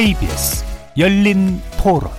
[0.00, 0.64] KBS
[0.96, 2.10] 열린 토론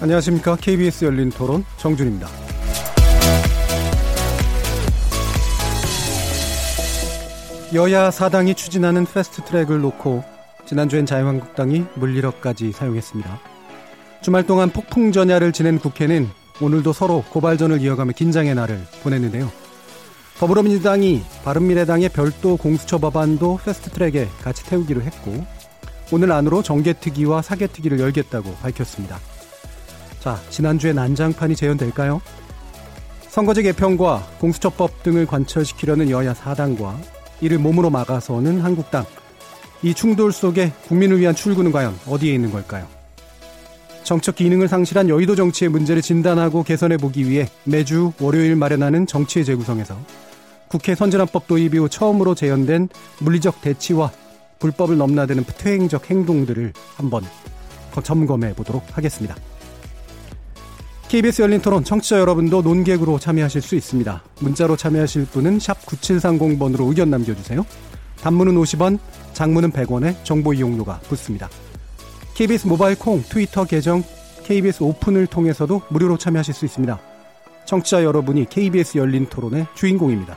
[0.00, 0.54] 안녕하십니까.
[0.54, 2.28] KBS 열린 토론 정준입니다.
[7.74, 10.22] 여야 사당이 추진하는 패스트 트랙을 놓고
[10.66, 13.40] 지난주엔 자유한국당이 물리력까지 사용했습니다.
[14.22, 16.30] 주말 동안 폭풍 전야를 지낸 국회는
[16.60, 19.63] 오늘도 서로 고발전을 이어가며 긴장의 날을 보냈는데요.
[20.38, 25.44] 더불어민주당이 바른미래당의 별도 공수처 법안도 패스트트랙에 같이 태우기로 했고
[26.12, 29.18] 오늘 안으로 정개특위와 사개특위를 열겠다고 밝혔습니다.
[30.20, 32.20] 자, 지난주에 난장판이 재현될까요?
[33.28, 36.98] 선거제 개편과 공수처법 등을 관철시키려는 여야 사당과
[37.40, 39.04] 이를 몸으로 막아서는 한국당.
[39.82, 42.86] 이 충돌 속에 국민을 위한 출구는 과연 어디에 있는 걸까요?
[44.02, 49.96] 정책 기능을 상실한 여의도 정치의 문제를 진단하고 개선해 보기 위해 매주 월요일 마련하는 정치의 재구성에서
[50.68, 52.88] 국회 선진화법 도입 이후 처음으로 재현된
[53.20, 54.12] 물리적 대치와
[54.58, 57.24] 불법을 넘나드는 퇴행적 행동들을 한번
[58.02, 59.36] 점검해 보도록 하겠습니다.
[61.08, 64.22] KBS 열린 토론 청취자 여러분도 논객으로 참여하실 수 있습니다.
[64.40, 67.64] 문자로 참여하실 분은 9730번으로 의견 남겨주세요.
[68.20, 68.98] 단문은 50원,
[69.32, 71.48] 장문은 100원에 정보 이용료가 붙습니다.
[72.34, 74.02] KBS 모바일 콩, 트위터 계정,
[74.44, 76.98] KBS 오픈을 통해서도 무료로 참여하실 수 있습니다.
[77.66, 80.36] 청취자 여러분이 KBS 열린 토론의 주인공입니다.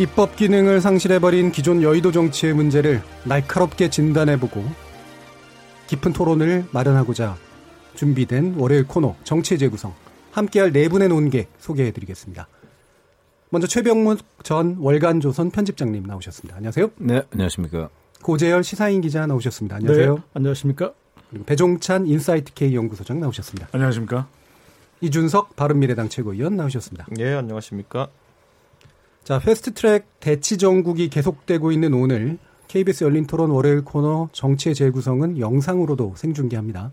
[0.00, 4.64] 입법 기능을 상실해버린 기존 여의도 정치의 문제를 날카롭게 진단해보고
[5.88, 7.36] 깊은 토론을 마련하고자
[7.96, 9.92] 준비된 월요일 코너 정치의 재구성
[10.32, 12.48] 함께할 네 분의 논객 소개해드리겠습니다.
[13.50, 16.56] 먼저 최병묵 전 월간조선 편집장님 나오셨습니다.
[16.56, 16.92] 안녕하세요.
[16.96, 17.90] 네, 안녕하십니까.
[18.22, 19.76] 고재열 시사인 기자 나오셨습니다.
[19.76, 20.14] 안녕하세요.
[20.14, 20.94] 네, 안녕하십니까.
[21.28, 23.68] 그리고 배종찬 인사이트 K 연구소장 나오셨습니다.
[23.72, 24.28] 안녕하십니까.
[25.02, 27.04] 이준석 바른미래당 최고위원 나오셨습니다.
[27.10, 28.08] 네, 안녕하십니까.
[29.24, 32.38] 자, 패스트트랙 대치 정국이 계속되고 있는 오늘
[32.68, 36.92] KBS 열린 토론 월요일 코너 정치의 재구성은 영상으로도 생중계합니다.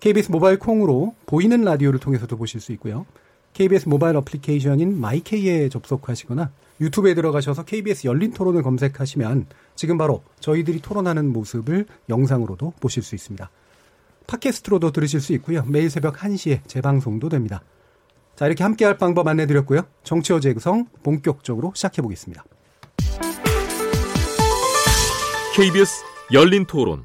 [0.00, 3.06] KBS 모바일 콩으로 보이는 라디오를 통해서도 보실 수 있고요.
[3.54, 11.32] KBS 모바일 어플리케이션인 마이케이에 접속하시거나 유튜브에 들어가셔서 KBS 열린 토론을 검색하시면 지금 바로 저희들이 토론하는
[11.32, 13.50] 모습을 영상으로도 보실 수 있습니다.
[14.28, 15.64] 팟캐스트로도 들으실 수 있고요.
[15.64, 17.62] 매일 새벽 1시에 재방송도 됩니다.
[18.38, 19.82] 자, 이렇게 함께 할 방법 안내 드렸고요.
[20.04, 22.44] 정치어 재구성 본격적으로 시작해 보겠습니다.
[25.56, 27.02] KBS 열린 토론.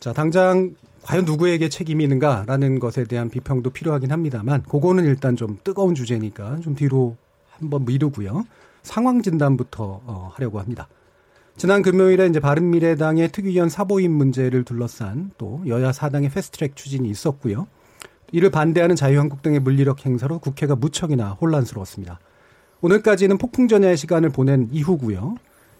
[0.00, 0.74] 자, 당장
[1.04, 6.74] 과연 누구에게 책임이 있는가라는 것에 대한 비평도 필요하긴 합니다만, 그거는 일단 좀 뜨거운 주제니까 좀
[6.74, 7.16] 뒤로
[7.50, 8.44] 한번 미루고요.
[8.82, 10.88] 상황 진단부터 어, 하려고 합니다.
[11.56, 17.68] 지난 금요일에 이제 바른미래당의 특위위원 사보임 문제를 둘러싼 또 여야 사당의 패스트트랙 추진이 있었고요.
[18.32, 22.18] 이를 반대하는 자유한국당의 물리력 행사로 국회가 무척이나 혼란스러웠습니다.
[22.80, 25.36] 오늘까지는 폭풍전야의 시간을 보낸 이후고요.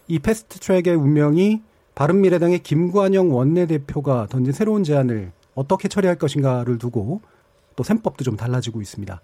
[0.08, 1.62] 이 패스트트랙의 운명이
[1.94, 7.20] 바른미래당의 김관영 원내대표가 던진 새로운 제안을 어떻게 처리할 것인가를 두고
[7.76, 9.20] 또 셈법도 좀 달라지고 있습니다.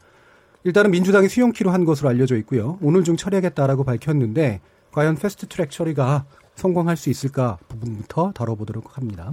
[0.65, 2.79] 일단은 민주당이 수용키로 한 것으로 알려져 있고요.
[2.81, 4.61] 오늘 중 처리하겠다라고 밝혔는데
[4.93, 6.25] 과연 패스트트랙 처리가
[6.55, 9.31] 성공할 수 있을까 부분부터 다뤄보도록 합니다.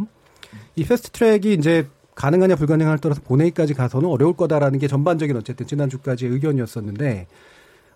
[0.75, 7.27] 이 패스트트랙이 이제 가능하냐 불가능하냐를 따라서 본회의까지 가서는 어려울 거다라는 게 전반적인 어쨌든 지난주까지의 의견이었었는데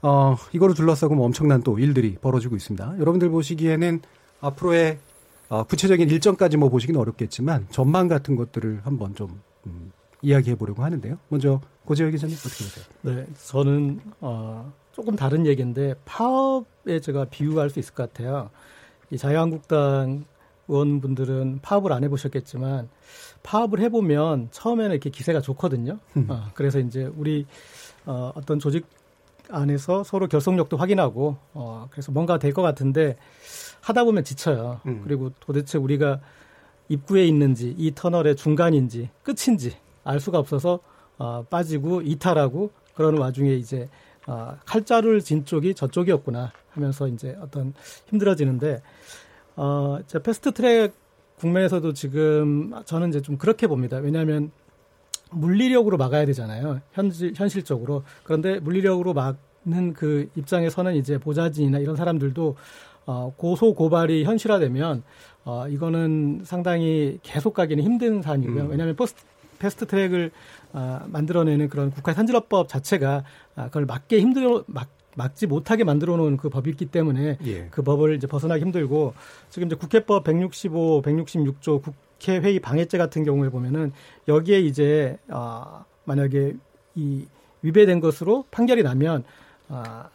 [0.01, 2.95] 어, 이거를 둘러싸고 뭐 엄청난 또 일들이 벌어지고 있습니다.
[2.99, 4.01] 여러분들 보시기에는
[4.41, 4.99] 앞으로의
[5.49, 9.91] 어, 구체적인 일정까지 뭐 보시기는 어렵겠지만 전망 같은 것들을 한번 좀 음,
[10.21, 11.17] 이야기해 보려고 하는데요.
[11.29, 12.85] 먼저 고재열 기자님 어떻게 보세요?
[13.01, 18.49] 네, 저는 어, 조금 다른 얘기인데 파업에 제가 비유할 수 있을 것 같아요.
[19.11, 20.25] 이 자유한국당
[20.67, 22.89] 의원분들은 파업을 안 해보셨겠지만
[23.43, 25.99] 파업을 해보면 처음에는 이렇게 기세가 좋거든요.
[26.17, 26.27] 음.
[26.29, 27.45] 어, 그래서 이제 우리
[28.05, 28.85] 어, 어떤 조직
[29.49, 33.15] 안에서 서로 결속력도 확인하고 어, 그래서 뭔가 될 것 같은데
[33.81, 34.81] 하다 보면 지쳐요.
[34.87, 35.01] 음.
[35.03, 36.19] 그리고 도대체 우리가
[36.89, 40.79] 입구에 있는지 이 터널의 중간인지 끝인지 알 수가 없어서
[41.17, 43.87] 어, 빠지고 이탈하고 그러는 와중에 이제
[44.27, 47.73] 어, 칼자루를 진 쪽이 저쪽이었구나 하면서 이제 어떤
[48.09, 48.81] 힘들어지는데
[49.55, 50.93] 어, 제 패스트 트랙
[51.39, 53.97] 국면에서도 지금 저는 이제 좀 그렇게 봅니다.
[53.97, 54.51] 왜냐하면
[55.31, 56.81] 물리력으로 막아야 되잖아요.
[56.93, 58.03] 현실, 현실적으로.
[58.23, 62.55] 그런데 물리력으로 막는 그 입장에서는 이제 보좌진이나 이런 사람들도
[63.07, 65.03] 어, 고소 고발이 현실화되면
[65.43, 68.63] 어, 이거는 상당히 계속 가기는 힘든 사안이고요.
[68.63, 68.69] 음.
[68.71, 69.21] 왜냐하면 포스트,
[69.59, 70.31] 패스트 트랙을
[70.73, 73.23] 어, 만들어내는 그런 국회 선진화법 자체가
[73.55, 77.67] 아, 그걸 막기 힘들어 막 막지 못하게 만들어 놓은 그 법이 있기 때문에 예.
[77.71, 79.13] 그 법을 이제 벗어나기 힘들고
[79.49, 83.91] 지금 이제 국회법 165, 166조 국회 회의 방해죄 같은 경우에 보면은
[84.27, 86.53] 여기에 이제 어 만약에
[86.95, 87.25] 이
[87.61, 89.23] 위배된 것으로 판결이 나면
[89.69, 90.09] 아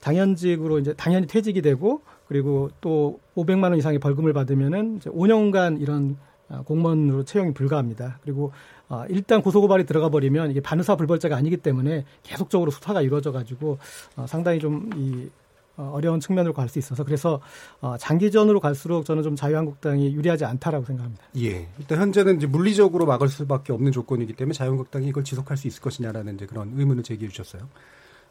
[0.00, 6.16] 당연직으로 이제 당연히 퇴직이 되고 그리고 또 500만 원 이상의 벌금을 받으면은 이제 5년간 이런
[6.48, 8.18] 아, 공무원으로 채용이 불가합니다.
[8.22, 8.52] 그리고
[8.88, 13.78] 어, 일단 고소고발이 들어가 버리면 이게 반의사 불벌죄가 아니기 때문에 계속적으로 수사가 이루어져 가지고
[14.16, 15.30] 어, 상당히 좀이
[15.76, 17.40] 어, 어려운 측면으로 갈 수 있어서 그래서
[17.80, 21.24] 어, 장기전으로 갈수록 저는 좀 자유한국당이 유리하지 않다라고 생각합니다.
[21.38, 21.68] 예.
[21.78, 26.36] 일단 현재는 이제 물리적으로 막을 수밖에 없는 조건이기 때문에 자유한국당이 이걸 지속할 수 있을 것이냐라는
[26.36, 27.68] 이제 그런 의문을 제기해 주셨어요.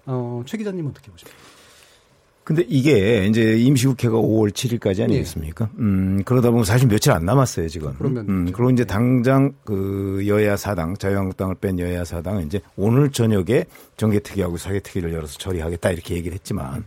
[0.08, 1.38] 어, 최 기자님 어떻게 보십니까?
[2.46, 5.66] 근데 이게 이제 임시국회가 5월 7일까지 아니겠습니까?
[5.66, 5.72] 네.
[5.80, 7.94] 음, 그러다 보면 사실 며칠 안 남았어요, 지금.
[7.98, 8.30] 그러면.
[8.30, 8.88] 음, 그리고 이제 네.
[8.88, 13.66] 당장 그 여야 사당, 자유한국당을 뺀 여야 사당은 이제 오늘 저녁에
[13.98, 16.86] 정개특위하고 사개특위를 열어서 처리하겠다 이렇게 얘기를 했지만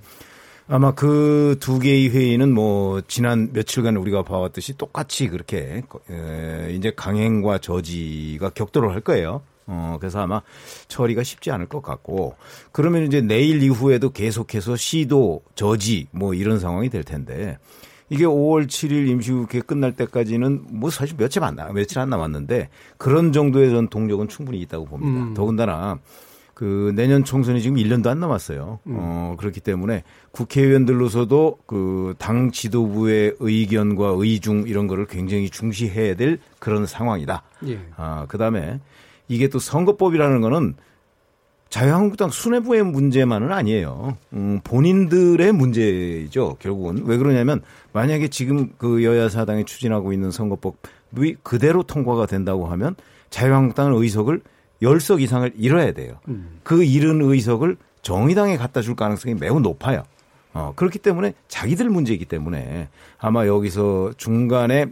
[0.68, 5.82] 아마 그 두 개의 회의는 뭐 지난 며칠간 우리가 봐왔듯이 똑같이 그렇게
[6.70, 9.42] 이제 강행과 저지가 격돌을 할 거예요.
[9.68, 10.42] 어, 그래서 아마
[10.88, 12.34] 처리가 쉽지 않을 것 같고
[12.72, 17.58] 그러면 이제 내일 이후에도 계속해서 시도 저지 뭐 이런 상황이 될 텐데
[18.10, 23.32] 이게 5월 7일 임시국회 끝날 때까지는 뭐 사실 며칠 안 나, 며칠 안 남았는데 그런
[23.32, 25.24] 정도의 전 동력은 충분히 있다고 봅니다.
[25.24, 25.34] 음.
[25.34, 25.98] 더군다나
[26.54, 28.80] 그 내년 총선이 지금 1년도 안 남았어요.
[28.86, 28.96] 음.
[28.98, 36.86] 어, 그렇기 때문에 국회의원들로서도 그 당 지도부의 의견과 의중 이런 거를 굉장히 중시해야 될 그런
[36.86, 37.42] 상황이다.
[37.68, 37.78] 예.
[37.96, 38.80] 아, 그 다음에
[39.28, 40.74] 이게 또 선거법이라는 거는
[41.68, 44.16] 자유한국당 수뇌부의 문제만은 아니에요.
[44.32, 46.56] 음, 본인들의 문제죠.
[46.58, 47.60] 결국은 왜 그러냐면
[47.92, 52.96] 만약에 지금 그 여야 사당이 추진하고 있는 선거법이 그대로 통과가 된다고 하면
[53.28, 54.40] 자유한국당은 의석을
[54.82, 56.14] 10석 이상을 잃어야 돼요.
[56.28, 56.60] 음.
[56.62, 60.04] 그 잃은 의석을 정의당에 갖다 줄 가능성이 매우 높아요.
[60.54, 62.88] 어, 그렇기 때문에 자기들 문제이기 때문에
[63.18, 64.86] 아마 여기서 중간에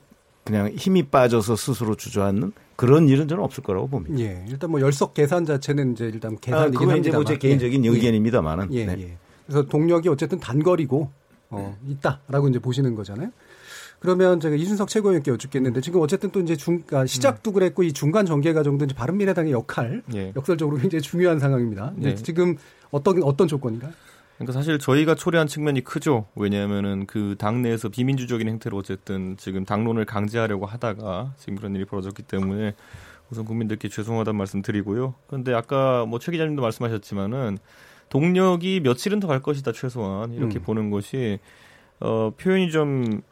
[0.46, 4.16] 그냥 힘이 빠져서 스스로 주저앉는 그런 일은 저는 없을 거라고 봅니다.
[4.20, 4.44] 예.
[4.48, 7.88] 일단 뭐 열석 계산 자체는 이제 일단 계산이긴 아, 그건 이제 뭐제 개인적인 예.
[7.88, 8.72] 의견입니다만은.
[8.72, 8.86] 예.
[8.86, 8.96] 네.
[9.00, 9.16] 예.
[9.44, 11.10] 그래서 동력이 어쨌든 단거리고
[11.50, 13.30] 어, 있다라고 이제 보시는 거잖아요.
[13.98, 18.24] 그러면 제가 이준석 최고위원께 여쭙겠는데 지금 어쨌든 또 이제 중 아, 시작도 그랬고 이 중간
[18.24, 20.32] 전개 과정도 이제 바른미래당의 역할 예.
[20.36, 21.92] 역설적으로 굉장히 중요한 상황입니다.
[21.96, 22.14] 네.
[22.14, 22.56] 지금
[22.92, 23.90] 어떤 어떤 조건인가요?
[24.36, 26.26] 그러니까 사실 저희가 초래한 측면이 크죠.
[26.34, 32.74] 왜냐하면은 그 당내에서 비민주적인 행태로 어쨌든 지금 당론을 강제하려고 하다가 지금 그런 일이 벌어졌기 때문에
[33.30, 35.14] 우선 국민들께 죄송하다는 말씀 드리고요.
[35.26, 37.58] 그런데 아까 뭐 최 기자님도 말씀하셨지만은
[38.10, 40.62] 동력이 며칠은 더 갈 것이다 최소한 이렇게 음.
[40.62, 41.38] 보는 것이
[41.98, 43.22] 어 표현이 좀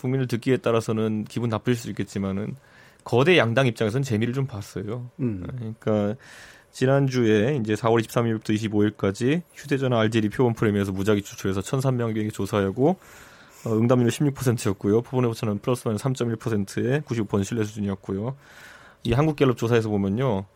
[0.00, 2.56] 국민을 듣기에 따라서는 기분 나쁠 수 있겠지만은
[3.04, 5.10] 거대 양당 입장에서는 재미를 좀 봤어요.
[5.20, 5.44] 음.
[5.46, 6.16] 그러니까
[6.74, 12.96] 지난주에 이제 4월 23일부터 25일까지 휴대전화 RGD 표본 프레임에서 무작위 추출해서 1,300명에게 조사하고
[13.64, 15.02] 어, 응답률 16%였고요.
[15.02, 18.36] 표본 오차는 플러스 마이너스 3.1%의 99% 신뢰 수준이었고요.
[19.04, 20.46] 이 한국갤럽 조사에서 보면요.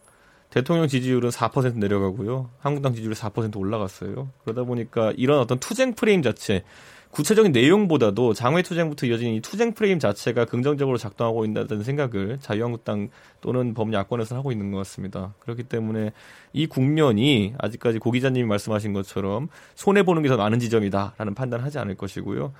[0.50, 2.50] 대통령 지지율은 4% 내려가고요.
[2.58, 4.28] 한국당 지지율이 4% 올라갔어요.
[4.42, 6.64] 그러다 보니까 이런 어떤 투쟁 프레임 자체
[7.10, 13.08] 구체적인 내용보다도 장외 투쟁부터 이어진 이 투쟁 프레임 자체가 긍정적으로 작동하고 있다는 생각을 자유한국당
[13.40, 15.34] 또는 범야권에서 하고 있는 것 같습니다.
[15.40, 16.12] 그렇기 때문에
[16.52, 21.94] 이 국면이 아직까지 고 기자님이 말씀하신 것처럼 손해 보는 게 더 많은 지점이다라는 판단하지 않을
[21.94, 22.52] 것이고요.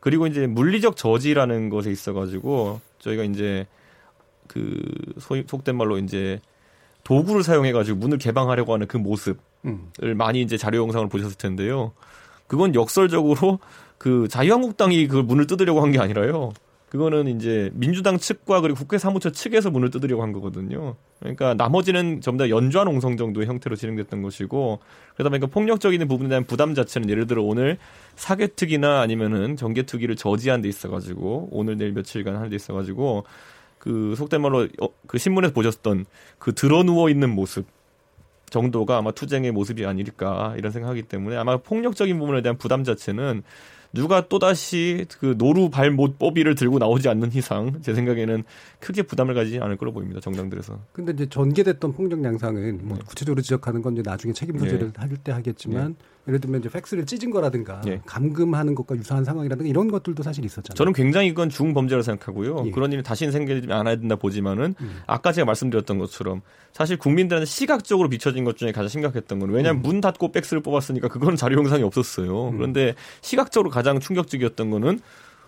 [0.00, 3.66] 그리고 이제 물리적 저지라는 것에 있어가지고 저희가 이제
[4.46, 4.78] 그
[5.18, 6.40] 소위 속된 말로 이제
[7.04, 9.90] 도구를 사용해가지고 문을 개방하려고 하는 그 모습을 음.
[10.16, 11.92] 많이 이제 자료 영상을 보셨을 텐데요.
[12.46, 13.58] 그건 역설적으로
[14.04, 16.52] 그 자유한국당이 그 문을 뜯으려고 한 게 아니라요.
[16.90, 20.94] 그거는 이제 민주당 측과 그리고 국회 사무처 측에서 문을 뜯으려고 한 거거든요.
[21.20, 24.80] 그러니까 나머지는 전부 다 연좌 농성 정도의 형태로 진행됐던 것이고
[25.14, 27.78] 그러다 보니까 폭력적인 부분에 대한 부담 자체는 예를 들어 오늘
[28.16, 33.24] 사개특위나 아니면은 정개특위를 저지한 데 있어가지고 오늘 내일 며칠간 한 데 있어가지고
[33.78, 36.04] 그 속된 말로 어, 그 신문에서 보셨던
[36.38, 37.64] 그 드러 누워 있는 모습
[38.50, 43.42] 정도가 아마 투쟁의 모습이 아닐까 이런 생각하기 때문에 아마 폭력적인 부분에 대한 부담 자체는
[43.94, 48.42] 누가 또다시 그 노루 발못 뽀비를 들고 나오지 않는 이상 제 생각에는
[48.80, 50.20] 크게 부담을 가지지 않을 거로 보입니다.
[50.20, 50.80] 정당들에서.
[50.92, 53.04] 근데 이제 전개됐던 폭력 양상은 뭐 네.
[53.06, 55.00] 구체적으로 지적하는 건 이제 나중에 책임 소재를 네.
[55.00, 56.13] 할때 하겠지만 네.
[56.26, 58.00] 예를 들면 이제 팩스를 찢은 거라든가 예.
[58.06, 60.74] 감금하는 것과 유사한 상황이라든가 이런 것들도 사실 있었잖아요.
[60.74, 62.64] 저는 굉장히 이건 중범죄라 생각하고요.
[62.66, 62.70] 예.
[62.70, 65.02] 그런 일이 다시는 생기지 않아야 된다 보지만은 음.
[65.06, 66.40] 아까 제가 말씀드렸던 것처럼
[66.72, 69.82] 사실 국민들한테 시각적으로 비춰진 것 중에 가장 심각했던 건 왜냐하면 음.
[69.82, 72.48] 문 닫고 팩스를 뽑았으니까 그건 자료 영상이 없었어요.
[72.48, 72.56] 음.
[72.56, 75.00] 그런데 시각적으로 가장 충격적이었던 거는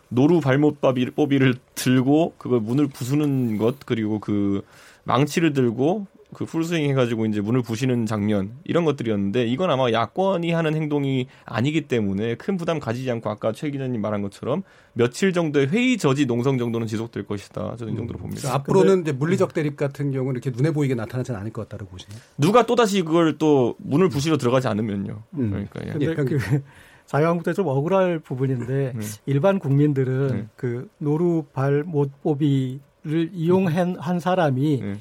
[0.08, 4.62] 노루 발못 뽀비를 들고 그걸 문을 부수는 것 그리고 그
[5.04, 6.06] 망치를 들고
[6.36, 11.88] 그 풀스윙 해가지고 이제 문을 부시는 장면 이런 것들이었는데 이건 아마 야권이 하는 행동이 아니기
[11.88, 14.62] 때문에 큰 부담 가지지 않고 아까 최 기자님 말한 것처럼
[14.92, 17.76] 며칠 정도의 회의 저지 농성 정도는 지속될 것이다.
[17.76, 18.52] 저는 이 정도로 봅니다.
[18.52, 22.20] 앞으로는 이제 물리적 대립 같은 경우는 이렇게 눈에 보이게 나타나지는 않을 것 같다고 보시나요?
[22.36, 25.22] 누가 또 다시 그걸 또 문을 부시러 들어가지 않으면요.
[25.38, 25.66] 음.
[25.70, 26.14] 그러니까 예.
[26.14, 26.36] 그,
[27.06, 29.06] 자유한국당 좀 억울할 부분인데 네.
[29.24, 30.46] 일반 국민들은 네.
[30.54, 34.96] 그 노루 발못 뽑이를 이용한 한 사람이 네.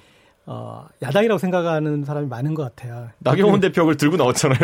[0.47, 3.09] 어, 야당이라고 생각하는 사람이 많은 것 같아요.
[3.19, 4.59] 나경원 그, 대표를 들고 나왔잖아요.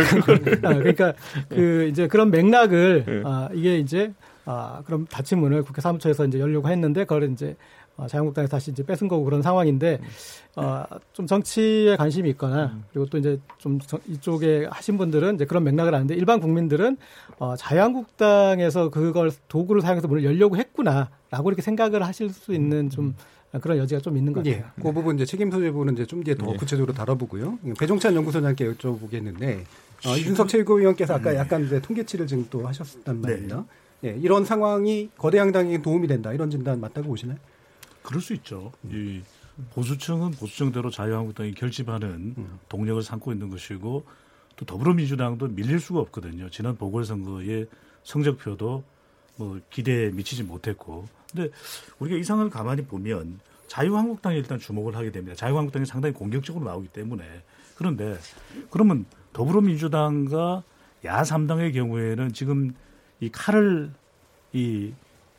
[0.63, 1.13] 아, 그러니까
[1.49, 3.21] 그 이제 그런 맥락을 네.
[3.25, 4.13] 아, 이게 이제
[4.45, 7.55] 아, 그럼 닫힌 문을 국회 사무처에서 이제 열려고 했는데 그걸 이제
[7.97, 9.99] 어, 자유한국당에서 다시 이제 뺏은 거고 그런 상황인데
[10.55, 10.83] 어,
[11.13, 16.15] 좀 정치에 관심이 있거나 그리고 또 이제 좀 이쪽에 하신 분들은 이제 그런 맥락을 아는데
[16.15, 16.97] 일반 국민들은
[17.39, 23.15] 어, 자유한국당에서 그걸 도구를 사용해서 문을 열려고 했구나라고 이렇게 생각을 하실 수 있는 좀
[23.59, 24.63] 그런 여지가 좀 있는 것 같아요.
[24.63, 26.57] 예, 그 부분 이제 책임 소재부는 이제 좀 뒤에 더 예.
[26.57, 27.59] 구체적으로 다뤄보고요.
[27.77, 29.63] 배종찬 연구소장께 여쭤보겠는데
[30.05, 33.27] 어, 이준석 최고위원께서 아까 약간 이제 통계치를 지금 또 하셨단 네.
[33.27, 33.65] 말입니다.
[34.01, 34.09] 네.
[34.09, 37.37] 예, 이런 상황이 거대 양당에 도움이 된다 이런 진단 맞다고 보시나요?
[38.01, 38.71] 그럴 수 있죠.
[38.89, 39.21] 이
[39.73, 42.59] 보수층은 보수층대로 자유한국당이 결집하는 음.
[42.69, 44.03] 동력을 삼고 있는 것이고
[44.55, 46.49] 또 더불어민주당도 밀릴 수가 없거든요.
[46.49, 47.67] 지난 보궐선거의
[48.03, 48.83] 성적표도
[49.35, 51.49] 뭐 기대에 미치지 못했고 근데
[51.99, 55.35] 우리가 이 상황을 가만히 보면 자유한국당에 일단 주목을 하게 됩니다.
[55.35, 57.23] 자유한국당이 상당히 공격적으로 나오기 때문에
[57.75, 58.17] 그런데
[58.69, 60.63] 그러면 더불어민주당과
[61.03, 62.73] 야3당의 경우에는 지금
[63.19, 63.91] 이 칼을
[64.53, 64.93] 이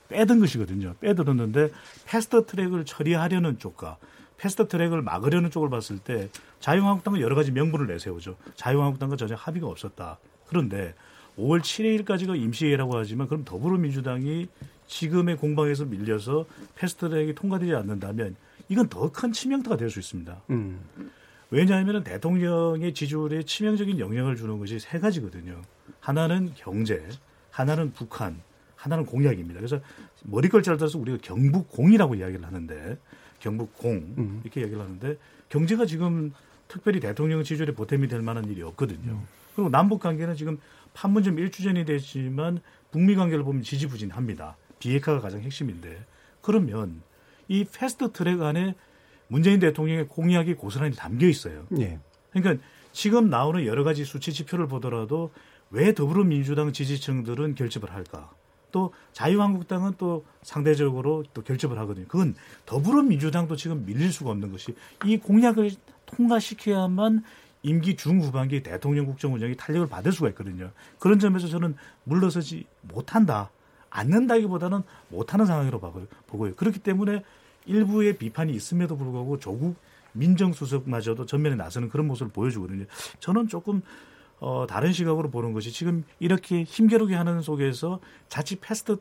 [0.09, 0.95] 빼든 것이거든요.
[1.01, 1.71] 빼들었는데
[2.07, 3.99] 패스트 트랙을 처리하려는 쪽과
[4.37, 6.29] 패스트 트랙을 막으려는 쪽을 봤을 때
[6.61, 8.37] 자유한국당은 여러 가지 명분을 내세우죠.
[8.57, 10.19] 자유한국당과 전혀 합의가 없었다.
[10.49, 10.95] 그런데
[11.39, 14.49] 5월 7일까지가 임시회라고 하지만 그럼 더불어민주당이
[14.93, 16.45] 지금의 공방에서 밀려서
[16.75, 18.37] 패스트트랙이 통과되지 않는다면
[18.69, 20.43] 이건 더 큰 치명타가 될 수 있습니다.
[20.51, 20.81] 음.
[21.51, 25.61] 왜냐하면 대통령의 지지율에 치명적인 영향을 주는 것이 세 가지거든요.
[26.01, 27.07] 하나는 경제,
[27.51, 28.41] 하나는 북한,
[28.77, 29.61] 하나는 공약입니다.
[29.61, 29.81] 그래서
[30.25, 32.99] 머리글자를 따라서 우리가 경북공이라고 이야기를 하는데
[33.41, 34.41] 경북공 음.
[34.45, 35.19] 이렇게 이야기를 하는데
[35.49, 36.33] 경제가 지금
[36.69, 39.13] 특별히 대통령 지지율에 보탬이 될 만한 일이 없거든요.
[39.13, 39.27] 음.
[39.55, 40.59] 그리고 남북 관계는 지금
[40.95, 44.57] 판문점 일주전이 됐지만 북미 관계를 보면 지지부진합니다.
[44.83, 46.05] 비핵화가 가장 핵심인데
[46.41, 47.03] 그러면
[47.47, 48.75] 이 패스트 트랙 안에
[49.29, 51.67] 문재인 대통령의 공약이 고스란히 담겨 있어요.
[51.79, 52.01] 예.
[52.33, 55.31] 그러니까 지금 나오는 여러 가지 수치 지표를 보더라도
[55.71, 58.31] 왜 더불어민주당 지지층들은 결집을 할까?
[58.73, 62.07] 또 자유한국당은 또 상대적으로 또 결집을 하거든요.
[62.09, 62.35] 그건
[62.67, 64.75] 더불어민주당도 지금 밀릴 수가 없는 것이
[65.05, 65.71] 이 공약을
[66.07, 67.23] 통과시켜야만
[67.63, 70.73] 임기 중후반기 대통령 국정 운영이 탄력을 받을 수가 있거든요.
[70.99, 73.51] 그런 점에서 저는 물러서지 못한다.
[73.93, 75.81] 않는다기보다는 못하는 상황으로
[76.27, 76.55] 보고요.
[76.55, 77.23] 그렇기 때문에
[77.67, 79.77] 일부의 비판이 있음에도 불구하고 조국
[80.13, 82.87] 민정수석마저도 전면에 나서는 그런 모습을 보여주거든요.
[83.21, 83.83] 저는 조금
[84.41, 88.97] 어, 다른 시각으로 보는 것이 지금 이렇게 힘겨루게 하는 속에서 자칫 패스트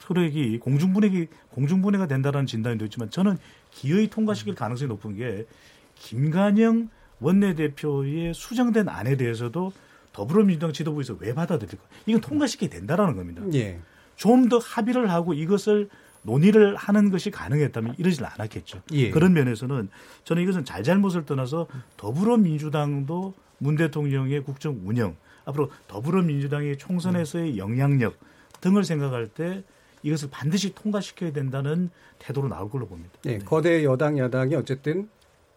[0.00, 3.38] 트랙이 공중분해기 공중분해가 된다는 진단도 있지만 저는
[3.70, 5.46] 기어이 통과시킬 가능성이 높은 게
[5.94, 6.88] 김관영
[7.20, 9.72] 원내대표의 수정된 안에 대해서도
[10.12, 11.78] 더불어민주당 지도부에서 왜 받아들일까?
[12.06, 13.42] 이건 통과시키게 된다라는 겁니다.
[13.54, 13.78] 예.
[14.22, 15.88] 좀 더 합의를 하고 이것을
[16.22, 18.82] 논의를 하는 것이 가능했다면 이러질 않았겠죠.
[18.92, 19.10] 예.
[19.10, 19.88] 그런 면에서는
[20.22, 28.14] 저는 이것은 잘잘못을 떠나서 더불어민주당도 문 대통령의 국정 운영, 앞으로 더불어민주당의 총선에서의 영향력
[28.60, 29.64] 등을 생각할 때
[30.04, 33.10] 이것을 반드시 통과시켜야 된다는 태도로 나올 걸로 봅니다.
[33.24, 35.08] 네, 거대 여당 야당이 어쨌든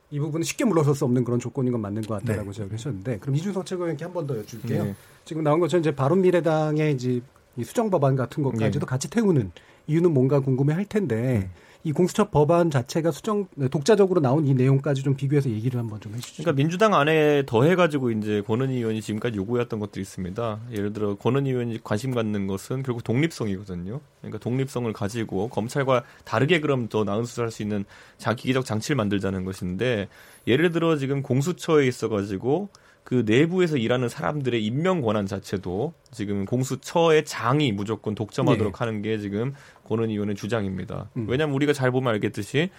[0.09, 2.51] 이 부분은 쉽게 물러설 수 없는 그런 조건인 건 맞는 것 같다라고 네.
[2.53, 4.83] 지적하셨는데 그럼 이준석 최고위원께 한 번 더 여쭐게요.
[4.85, 4.95] 네.
[5.25, 7.21] 지금 나온 것처럼 이제 바른미래당의 이제
[7.57, 8.89] 이 수정 법안 같은 것까지도 네.
[8.89, 9.51] 같이 태우는
[9.87, 11.65] 이유는 뭔가 궁금해 할 텐데 음.
[11.85, 16.41] 이 공수처 법안 자체가 수정 독자적으로 나온 이 내용까지 좀 비교해서 얘기를 한번 좀 해주시죠.
[16.41, 20.59] 그러니까 민주당 안에 더해가지고 이제 권은희 의원이 지금까지 요구했던 것들이 있습니다.
[20.71, 24.01] 예를 들어 권은희 의원이 관심 갖는 것은 결국 독립성이거든요.
[24.19, 27.85] 그러니까 독립성을 가지고 검찰과 다르게 그럼 더 나은 수사를 할수 있는
[28.17, 30.07] 자기기적 장치를 만들자는 것인데
[30.47, 32.69] 예를 들어 지금 공수처에 있어가지고
[33.05, 38.77] 그 내부에서 일하는 사람들의 임명 권한 자체도 지금 공수처의 장이 무조건 독점하도록 네.
[38.77, 39.53] 하는 게 지금
[39.87, 41.11] 권은 의원의 주장입니다.
[41.15, 41.27] 음.
[41.29, 42.71] 왜냐하면 우리가 잘 보면 알겠듯이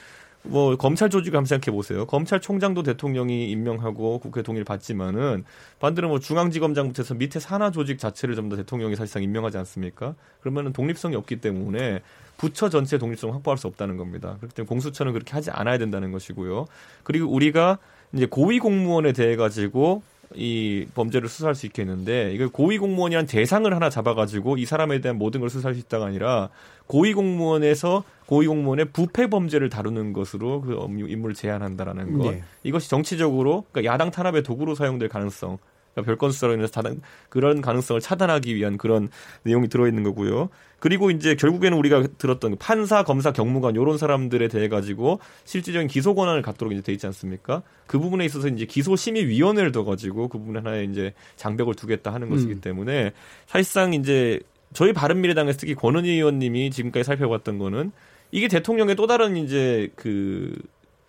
[0.43, 2.07] 뭐 검찰 조직을 한번 생각해 보세요.
[2.07, 5.45] 검찰총장도 대통령이 임명하고 국회 동의를 받지만은
[5.79, 10.17] 반대로 뭐 중앙지검장부터 해서 밑에 산하 조직 자체를 전부 다 대통령이 사실상 임명하지 않습니까?
[10.41, 12.01] 그러면은 독립성이 없기 때문에
[12.37, 14.37] 부처 전체 독립성을 확보할 수 없다는 겁니다.
[14.39, 16.67] 그렇기 때문에 공수처는 그렇게 하지 않아야 된다는 것이고요.
[17.05, 17.79] 그리고 우리가
[18.13, 20.03] 이제 고위 공무원에 대해 가지고
[20.35, 25.41] 이 범죄를 수사할 수 있겠는데 이걸 고위 공무원이란 대상을 하나 잡아가지고 이 사람에 대한 모든
[25.41, 26.51] 걸 수사할 수 있다가 아니라
[26.87, 32.43] 고위 공무원에서 고위 공무원의 부패 범죄를 다루는 것으로 그 임무를 제한한다라는 것 네.
[32.65, 35.59] 이것이 정치적으로 그러니까 야당 탄압의 도구로 사용될 가능성
[36.03, 39.09] 별 건 수사로 인해서 다른 그런 가능성을 차단하기 위한 그런
[39.43, 40.49] 내용이 들어있는 거고요.
[40.79, 46.43] 그리고 이제 결국에는 우리가 들었던 판사, 검사, 경무관 요런 사람들에 대해 가지고 실질적인 기소 권한을
[46.43, 47.63] 갖도록 이제 돼 있지 않습니까?
[47.87, 52.13] 그 부분에 있어서 이제 기소 심의 위원회를 둬 가지고 그 부분에 하나의 이제 장벽을 두겠다
[52.13, 52.61] 하는 것이기 음.
[52.61, 53.13] 때문에
[53.47, 54.41] 사실상 이제
[54.75, 57.93] 저희 바른미래당에서 특히 권은희 의원님이 지금까지 살펴봤던 거는
[58.33, 60.55] 이게 대통령의 또 다른 이제 그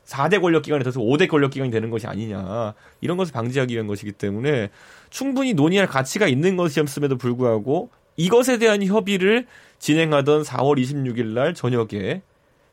[0.07, 2.73] 4대 권력기관이 돼서 5대 권력기관이 되는 것이 아니냐.
[3.01, 4.69] 이런 것을 방지하기 위한 것이기 때문에
[5.09, 9.45] 충분히 논의할 가치가 있는 것이었음에도 불구하고 이것에 대한 협의를
[9.79, 12.21] 진행하던 4월 26일 날 저녁에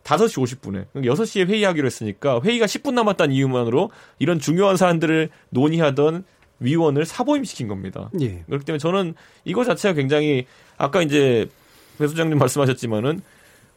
[0.05, 6.25] 5시 50분에 6시에 회의하기로 했으니까 회의가 10분 남았다는 이유만으로 이런 중요한 사안들을 논의하던
[6.61, 8.11] 위원을 사보임시킨 겁니다.
[8.21, 8.45] 예.
[8.47, 9.15] 그렇기 때문에 저는
[9.45, 11.49] 이거 자체가 굉장히 아까 이제
[11.99, 13.23] 배 소장님 말씀하셨지만은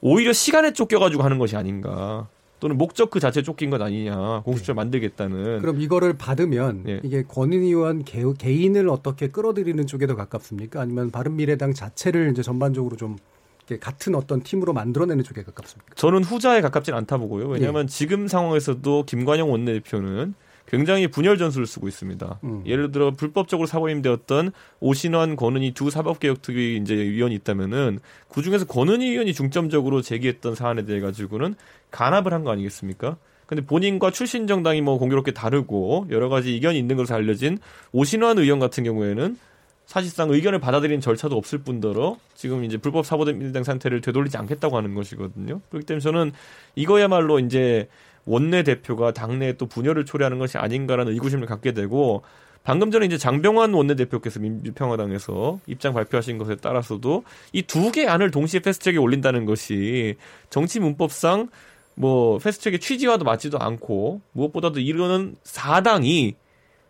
[0.02, 2.28] 오히려 시간에 쫓겨가지고 하는 것이 아닌가.
[2.60, 4.84] 또는 목적 그 자체 쫓긴 것 아니냐 공수처를 네.
[4.84, 7.00] 만들겠다는 그럼 이거를 받으면 네.
[7.04, 12.96] 이게 권은희 의원 개, 개인을 어떻게 끌어들이는 쪽에 더 가깝습니까 아니면 바른미래당 자체를 이제 전반적으로
[12.96, 13.18] 좀
[13.82, 15.94] 같은 어떤 팀으로 만들어내는 쪽에 가깝습니까?
[15.96, 17.48] 저는 후자에 가깝진 않다 보고요.
[17.48, 17.94] 왜냐하면 네.
[17.94, 20.34] 지금 상황에서도 김관영 원내대표는
[20.68, 22.40] 굉장히 분열 전술을 쓰고 있습니다.
[22.44, 22.64] 음.
[22.66, 29.34] 예를 들어 불법적으로 사보임되었던 오신원, 권은희 두 사법개혁특위 이제 위원이 있다면은 그 중에서 권은희 의원이
[29.34, 31.56] 중점적으로 제기했던 사안에 대해 가지고는
[31.92, 33.18] 간합을 한 거 아니겠습니까?
[33.46, 37.58] 근데 본인과 출신 정당이 뭐 공교롭게 다르고 여러 가지 이견이 있는 것으로 알려진
[37.94, 39.38] 오신원 의원 같은 경우에는
[39.86, 45.62] 사실상 의견을 받아들이는 절차도 없을 뿐더러 지금 이제 불법 사보임된 상태를 되돌리지 않겠다고 하는 것이거든요.
[45.70, 46.34] 그렇기 때문에 저는
[46.76, 47.88] 이거야말로 이제
[48.28, 52.22] 원내 대표가 당내에 또 분열을 초래하는 것이 아닌가라는 의구심을 갖게 되고
[52.64, 58.60] 방금 전에 이제 장병환 원내대표께서 민주평화당에서 입장 발표하신 것에 따라서도 이 두 개 안을 동시에
[58.60, 60.16] 패스트트랙에 올린다는 것이
[60.50, 61.48] 정치 문법상
[61.96, 66.36] 뭐 패스트트랙의 취지와도 맞지도 않고 무엇보다도 이거는 사당이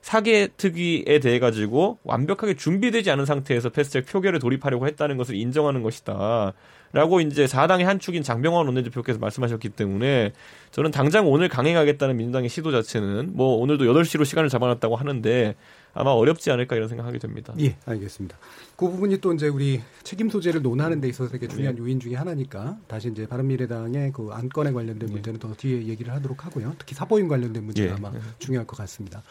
[0.01, 6.53] 사개 특위에 대해 가지고 완벽하게 준비되지 않은 상태에서 패스트트랙 표결에 돌입하려고 했다는 것을 인정하는 것이다.
[6.93, 10.31] 라고 이제 사당의 한 축인 장병환 원내대표께서 말씀하셨기 때문에
[10.71, 15.55] 저는 당장 오늘 강행하겠다는 민주당의 시도 자체는 뭐 오늘도 8시로 시간을 잡아놨다고 하는데
[15.93, 17.53] 아마 어렵지 않을까 이런 생각하게 됩니다.
[17.59, 18.37] 예, 알겠습니다.
[18.75, 21.81] 그 부분이 또 이제 우리 책임 소재를 논하는 데 있어서 되게 중요한 네.
[21.81, 25.13] 요인 중에 하나니까 다시 이제 바른미래당의 그 안건에 관련된 네.
[25.13, 26.75] 문제는 더 뒤에 얘기를 하도록 하고요.
[26.77, 27.95] 특히 사보임 관련된 문제가 예.
[27.95, 29.23] 아마 중요할 것 같습니다.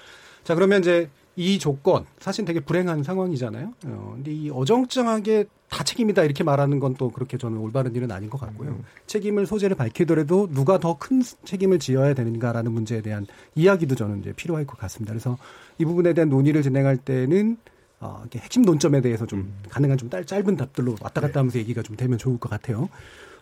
[0.46, 3.72] 자, 그러면 이제 이 조건 사실 되게 불행한 상황이잖아요.
[3.86, 8.30] 어, 근데 이 어정쩡하게 다 책임이다 이렇게 말하는 건 또 그렇게 저는 올바른 일은 아닌
[8.30, 8.70] 것 같고요.
[8.70, 8.84] 음.
[9.06, 14.66] 책임을 소재를 밝히더라도 누가 더 큰 책임을 지어야 되는가라는 문제에 대한 이야기도 저는 이제 필요할
[14.66, 15.12] 것 같습니다.
[15.12, 15.36] 그래서
[15.78, 17.58] 이 부분에 대한 논의를 진행할 때는
[17.98, 19.54] 어, 핵심 논점에 대해서 좀 음.
[19.68, 21.38] 가능한 좀 짧은 답들로 왔다 갔다 네.
[21.40, 22.88] 하면서 얘기가 좀 되면 좋을 것 같아요.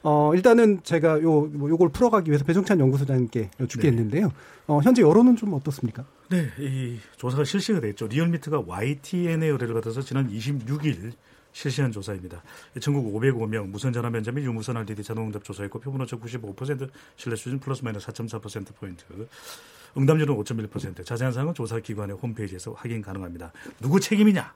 [0.04, 4.28] 어, 일단은 제가 요, 뭐 요걸 풀어가기 위해서 배종찬 연구소장님께 여쭙겠는데요.
[4.28, 4.34] 네.
[4.66, 6.04] 어, 현재 여론은 좀 어떻습니까?
[6.28, 8.06] 네, 이 조사가 실시가 됐죠.
[8.06, 11.12] 리얼미터가 YTN의 의뢰를 받아서 지난 26일
[11.52, 12.42] 실시한 조사입니다.
[12.80, 17.58] 전국 505명 무선 전화 면접 및 유무선 RDD 자동응답 조사했고 표본 오차 95% 신뢰 수준
[17.58, 19.04] 플러스 마이너스 4.4% 포인트.
[19.96, 21.06] 응답률은 5.1%.
[21.06, 23.52] 자세한 사항은 조사 기관의 홈페이지에서 확인 가능합니다.
[23.80, 24.52] 누구 책임이냐?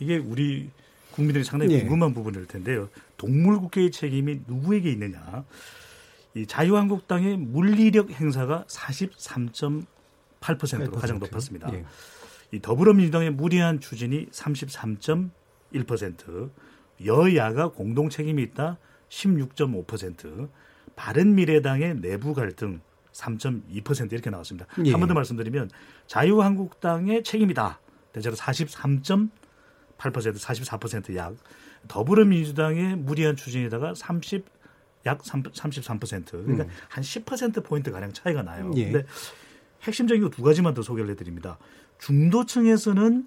[0.00, 0.68] 이게 우리
[1.12, 1.80] 국민들이 상당히 예.
[1.80, 2.88] 궁금한 부분일 텐데요.
[3.16, 5.44] 동물국회의 책임이 누구에게 있느냐?
[6.34, 11.70] 이 자유한국당의 물리력 행사가 43.8%로 가장 높았습니다.
[11.74, 11.84] 예.
[12.52, 16.50] 이 더불어민주당의 무리한 추진이 33.1%,
[17.04, 20.48] 여야가 공동 책임이 있다 16.5%,
[20.96, 22.80] 바른미래당의 내부 갈등
[23.12, 24.66] 3.2% 이렇게 나왔습니다.
[24.84, 24.92] 예.
[24.92, 25.70] 한번 더 말씀드리면
[26.06, 27.80] 자유한국당의 책임이다.
[28.12, 29.30] 대체로 43.
[30.00, 31.36] 8% 44%약
[31.88, 33.92] 더불어민주당의 무리한 추진에다가
[35.04, 36.68] 30약33% 그러니까 음.
[36.88, 38.70] 한 10% 포인트 가량 차이가 나요.
[38.76, 38.90] 예.
[38.90, 39.06] 근데
[39.82, 41.58] 핵심적인 거 두 가지만 더 소개를 해드립니다.
[41.98, 43.26] 중도층에서는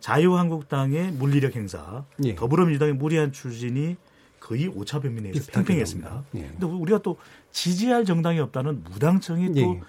[0.00, 2.34] 자유한국당의 물리력 행사, 예.
[2.34, 3.96] 더불어민주당의 무리한 추진이
[4.40, 6.24] 거의 오차범위 내에서 팽팽했습니다.
[6.36, 6.40] 예.
[6.40, 7.18] 근데 우리가 또
[7.52, 9.80] 지지할 정당이 없다는 무당층이 또 예.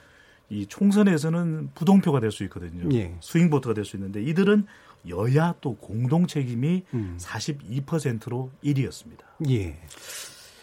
[0.49, 2.93] 이 총선에서는 부동표가 될 수 있거든요.
[2.93, 3.15] 예.
[3.21, 4.65] 스윙보트가 될 수 있는데 이들은
[5.07, 7.17] 여야 또 공동 책임이 음.
[7.19, 9.23] 42%로 1위였습니다.
[9.49, 9.79] 예.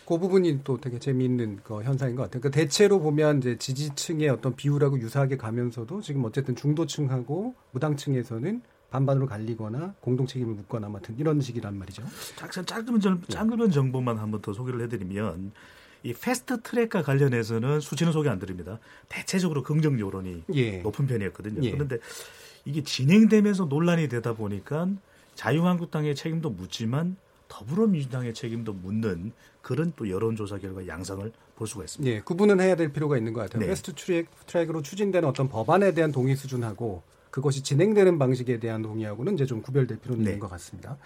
[0.07, 2.41] 그 부분이 또 되게 재미있는 그 현상인 것 같아요.
[2.41, 9.95] 그러니까 대체로 보면 이제 지지층의 어떤 비율하고 유사하게 가면서도 지금 어쨌든 중도층하고 무당층에서는 반반으로 갈리거나
[10.01, 12.03] 공동 책임을 묻거나 같은 이런 식이란 말이죠.
[12.65, 15.53] 짧은 짧은, 짧은 정보만 한번 더 소개를 해드리면
[16.05, 18.79] 이 패스트 트랙과 관련해서는 수치는 소개 안 드립니다.
[19.09, 20.79] 대체적으로 긍정 여론이 예.
[20.79, 21.63] 높은 편이었거든요.
[21.65, 21.71] 예.
[21.73, 21.99] 그런데
[22.69, 24.89] 이게 진행되면서 논란이 되다 보니까
[25.35, 27.17] 자유한국당의 책임도 묻지만
[27.49, 32.15] 더불어민주당의 책임도 묻는 그런 또 여론조사 결과 양상을 볼 수가 있습니다.
[32.15, 33.67] 예, 구분은 해야 될 필요가 있는 것 같아요.
[33.67, 33.75] 네.
[33.75, 39.63] 트랙, 트랙으로 추진되는 어떤 법안에 대한 동의 수준하고 그것이 진행되는 방식에 대한 동의하고는 이제 좀
[39.63, 40.31] 구별될 필요는 네.
[40.33, 40.99] 있는 것 같습니다.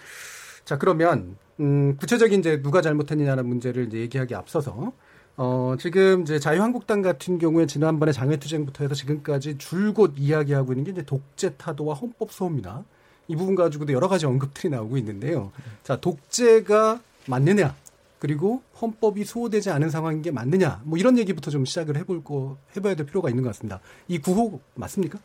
[0.65, 4.93] 자, 그러면 음, 구체적인 이제 누가 잘못했느냐는 문제를 이제 얘기하기 앞서서
[5.37, 11.03] 어, 지금 이제 자유한국당 같은 경우에 지난번에 장외투쟁부터 해서 지금까지 줄곧 이야기하고 있는 게 이제
[11.03, 12.85] 독재 타도와 헌법 소호입니다.
[13.29, 15.53] 이 부분 가지고도 여러 가지 언급들이 나오고 있는데요.
[15.85, 17.75] 자, 독재가 맞느냐?
[18.19, 20.83] 그리고 헌법이 수호되지 않은 상황인 게 맞느냐?
[20.85, 23.81] 뭐 이런 얘기부터 좀 시작을 해볼 거, 해봐야 될 필요가 있는 것 같습니다.
[24.09, 25.19] 이 구호 맞습니까?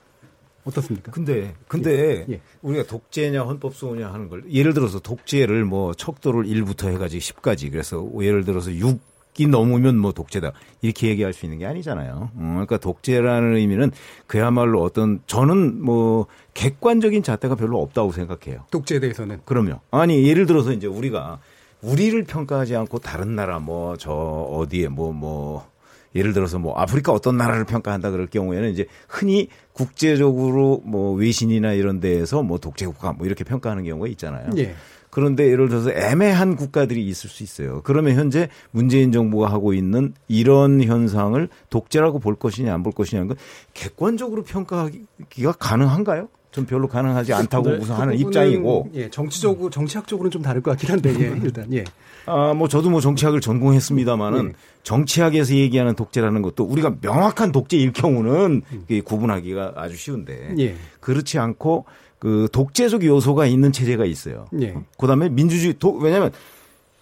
[0.64, 1.12] 어떻습니까?
[1.12, 2.42] 근데 근데 예, 예.
[2.62, 8.06] 우리가 독재냐 헌법 수호냐 하는 걸 예를 들어서 독재를 뭐 척도를 1부터 해가지고 10까지 그래서
[8.20, 9.00] 예를 들어서 6
[9.38, 12.32] 이 넘으면 뭐 독재다 이렇게 얘기할 수 있는 게 아니잖아요.
[12.36, 13.92] 음, 그러니까 독재라는 의미는
[14.26, 18.66] 그야말로 어떤 저는 뭐 객관적인 잣대가 별로 없다고 생각해요.
[18.72, 19.80] 독재에 대해서는 그럼요.
[19.92, 21.40] 아니 예를 들어서 이제 우리가
[21.82, 25.70] 우리를 평가하지 않고 다른 나라 뭐 저 어디에 뭐뭐 뭐
[26.16, 32.00] 예를 들어서 뭐 아프리카 어떤 나라를 평가한다 그럴 경우에는 이제 흔히 국제적으로 뭐 외신이나 이런
[32.00, 34.50] 데에서 뭐 독재국가 뭐 이렇게 평가하는 경우가 있잖아요.
[34.58, 34.74] 예.
[35.10, 37.82] 그런데 예를 들어서 애매한 국가들이 있을 수 있어요.
[37.84, 43.38] 그러면 현재 문재인 정부가 하고 있는 이런 현상을 독재라고 볼 것이냐 안 볼 것이냐는 건
[43.74, 46.30] 객관적으로 평가하기가 가능한가요?
[46.52, 48.90] 좀 별로 가능하지 않다고 네, 우선 하는 입장이고.
[48.96, 51.84] 예, 정치적으로 정치학적으로는 좀 다를 것 같긴 한데 예, 일단 예.
[52.26, 54.54] 아, 뭐 저도 뭐 정치학을 전공했습니다마는 예.
[54.84, 59.02] 정치학에서 얘기하는 독재라는 것도 우리가 명확한 독재일 경우는 음.
[59.04, 60.76] 구분하기가 아주 쉬운데 예.
[61.00, 61.86] 그렇지 않고
[62.20, 64.46] 그 독재적 요소가 있는 체제가 있어요.
[64.62, 64.76] 예.
[64.98, 66.32] 그다음에 민주주의 도, 왜냐하면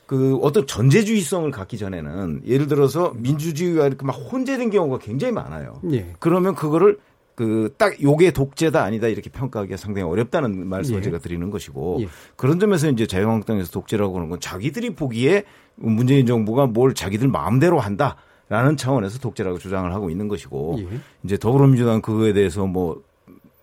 [0.06, 5.82] 그 어떤 전제주의성을 갖기 전에는 예를 들어서 민주주의와 이렇게 막 혼재된 경우가 굉장히 많아요.
[5.91, 6.13] 예.
[6.19, 6.97] 그러면 그거를
[7.36, 11.04] 그 딱 요게 독재다 아니다 이렇게 평가하기가 상당히 어렵다는 말씀을 예.
[11.04, 12.08] 제가 드리는 것이고 예.
[12.38, 15.43] 그런 점에서 이제 자유한국당에서 독재라고 하는 건 자기들이 보기에
[15.75, 18.15] 문재인 정부가 뭘 자기들 마음대로 한다
[18.48, 21.00] 라는 차원에서 독재라고 주장을 하고 있는 것이고 예.
[21.24, 23.02] 이제 더불어민주당 그거에 대해서 뭐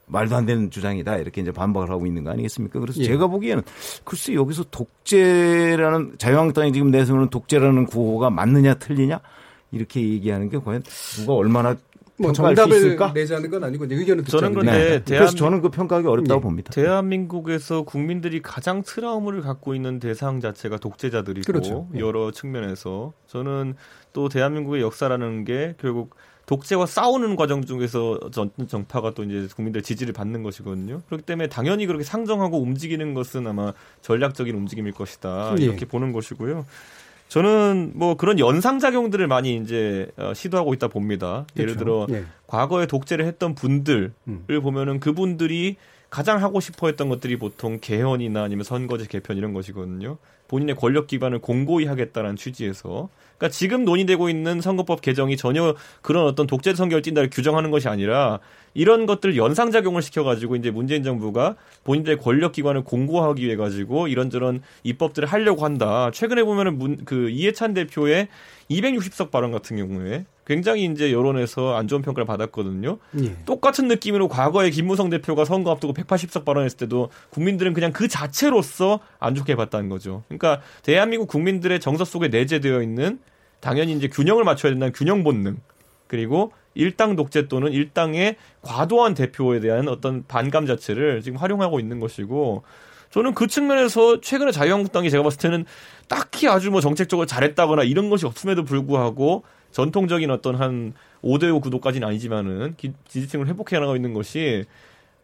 [0.07, 2.81] 말도 안 되는 주장이다 이렇게 이제 반박을 하고 있는 거 아니겠습니까?
[2.81, 3.05] 그래서 예.
[3.05, 3.63] 제가 보기에는
[4.05, 9.21] 글쎄 여기서 독재라는 자유한국당이 지금 내세우는 독재라는 구호가 맞느냐 틀리냐
[9.71, 10.83] 이렇게 얘기하는 게 과연
[11.17, 11.77] 누가 얼마나
[12.19, 15.17] 뭐 정답을 내자는 건 아니고 의견을 저는 그런데 네.
[15.17, 16.43] 그래서 저는 그 평가하기 어렵다고 네.
[16.43, 16.71] 봅니다.
[16.73, 21.89] 대한민국에서 국민들이 가장 트라우마를 갖고 있는 대상 자체가 독재자들이고 그렇죠.
[21.91, 22.01] 네.
[22.01, 23.75] 여러 측면에서 저는
[24.13, 26.15] 또 대한민국의 역사라는 게 결국
[26.47, 31.03] 독재와 싸우는 과정 중에서 전 정파가 또 이제 국민들 지지를 받는 것이거든요.
[31.07, 33.73] 그렇기 때문에 당연히 그렇게 상정하고 움직이는 것은 아마
[34.03, 35.65] 전략적인 움직임일 것이다 예.
[35.65, 36.67] 이렇게 보는 것이고요.
[37.29, 41.47] 저는 뭐 그런 연상작용들을 많이 이제 어, 시도하고 있다 봅니다.
[41.55, 41.63] 그렇죠.
[41.63, 42.25] 예를 들어 예.
[42.47, 44.45] 과거에 독재를 했던 분들을 음.
[44.63, 45.77] 보면은 그분들이
[46.11, 50.19] 가장 하고 싶어 했던 것들이 보통 개헌이나 아니면 선거제 개편 이런 것이거든요.
[50.49, 53.09] 본인의 권력 기반을 공고히 하겠다는 취지에서
[53.43, 58.39] 그러니까 지금 논의되고 있는 선거법 개정이 전혀 그런 어떤 독재 선결 찐다를 규정하는 것이 아니라
[58.73, 65.27] 이런 것들 연상작용을 시켜가지고 이제 문재인 정부가 본인들의 권력 기관을 공고하기 위해 가지고 이런저런 입법들을
[65.27, 66.13] 하려고 한다.
[66.13, 68.29] 최근에 보면은 문, 그 이해찬 대표의
[68.71, 72.99] 260석 발언 같은 경우에 굉장히 이제 여론에서 안 좋은 평가를 받았거든요.
[73.23, 73.37] 예.
[73.45, 79.35] 똑같은 느낌으로 과거에 김무성 대표가 선거 앞두고 180석 발언했을 때도 국민들은 그냥 그 자체로서 안
[79.35, 80.23] 좋게 봤다는 거죠.
[80.29, 83.19] 그러니까 대한민국 국민들의 정서 속에 내재되어 있는
[83.63, 85.57] 당연히 이제 균형을 맞춰야 된다는 균형 본능.
[86.09, 92.65] 그리고 일당 독재 또는 일당의 과도한 대표에 대한 어떤 반감 자체를 지금 활용하고 있는 것이고
[93.11, 95.65] 저는 그 측면에서 최근에 자유한국당이 제가 봤을 때는
[96.09, 102.75] 딱히 아주 뭐 정책적으로 잘했다거나 이런 것이 없음에도 불구하고 전통적인 어떤 한 5대5 구도까지는 아니지만은
[103.09, 104.65] 지지층을 회복해 나가고 있는 것이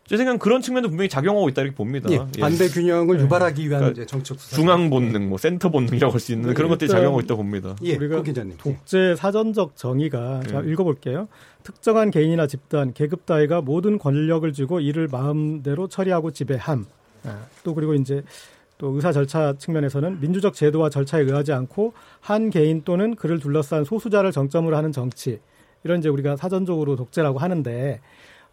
[0.09, 2.09] 제 생각엔 그런 측면도 분명히 작용하고 있다 이렇게 봅니다.
[2.11, 2.40] 예, 예.
[2.40, 3.25] 반대 균형을 예.
[3.25, 4.57] 유발하기 위한 그러니까 정책 수사.
[4.57, 7.77] 중앙 본능, 뭐 센터 본능이라고 할 수 있는 그런 것들이 작용하고 있다 봅니다.
[7.83, 8.23] 예, 우리가
[8.57, 10.71] 독재 사전적 정의가 자 예.
[10.71, 11.29] 읽어볼게요.
[11.62, 16.87] 특정한 개인이나 집단, 계급 따위가 모든 권력을 쥐고 이를 마음대로 처리하고 지배함.
[17.25, 18.23] 아, 또 그리고 이제
[18.79, 24.33] 또 의사 절차 측면에서는 민주적 제도와 절차에 의하지 않고 한 개인 또는 그를 둘러싼 소수자를
[24.33, 25.40] 정점으로 하는 정치.
[25.85, 28.01] 이런 이제 우리가 사전적으로 독재라고 하는데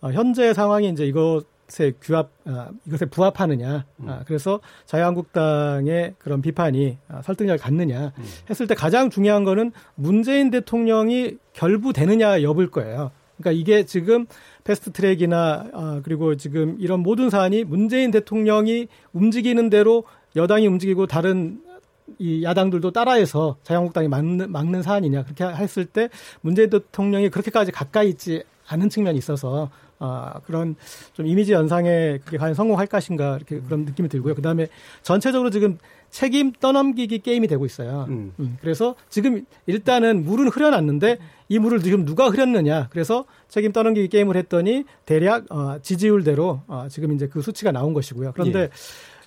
[0.01, 4.09] 어, 현재 상황이 이제 이것에 규합 아, 이것에 부합하느냐 음.
[4.09, 8.23] 아, 그래서 자유한국당의 그런 비판이 아, 설득력을 갖느냐 음.
[8.49, 13.11] 했을 때 가장 중요한 거는 문재인 대통령이 결부되느냐 여부일 거예요.
[13.37, 14.25] 그러니까 이게 지금
[14.63, 20.03] 패스트 트랙이나 아, 그리고 지금 이런 모든 사안이 문재인 대통령이 움직이는 대로
[20.35, 21.61] 여당이 움직이고 다른
[22.19, 26.09] 이 야당들도 따라해서 자유한국당이 막는, 막는 사안이냐 그렇게 했을 때
[26.41, 30.75] 문재인 대통령이 그렇게까지 가까이 있지 않은 측면이 있어서 아, 그런
[31.13, 34.35] 좀 이미지 연상에 그게 과연 성공할 것인가 이렇게 그런 느낌이 들고요.
[34.35, 34.67] 그 다음에
[35.03, 35.77] 전체적으로 지금
[36.09, 38.05] 책임 떠넘기기 게임이 되고 있어요.
[38.09, 38.33] 음.
[38.39, 38.57] 음.
[38.61, 41.17] 그래서 지금 일단은 물은 흐려놨는데
[41.49, 42.87] 이 물을 지금 누가 흐렸느냐.
[42.89, 48.31] 그래서 책임 떠넘기기 게임을 했더니 대략 어, 지지율대로 어, 지금 이제 그 수치가 나온 것이고요.
[48.33, 48.69] 그런데 예.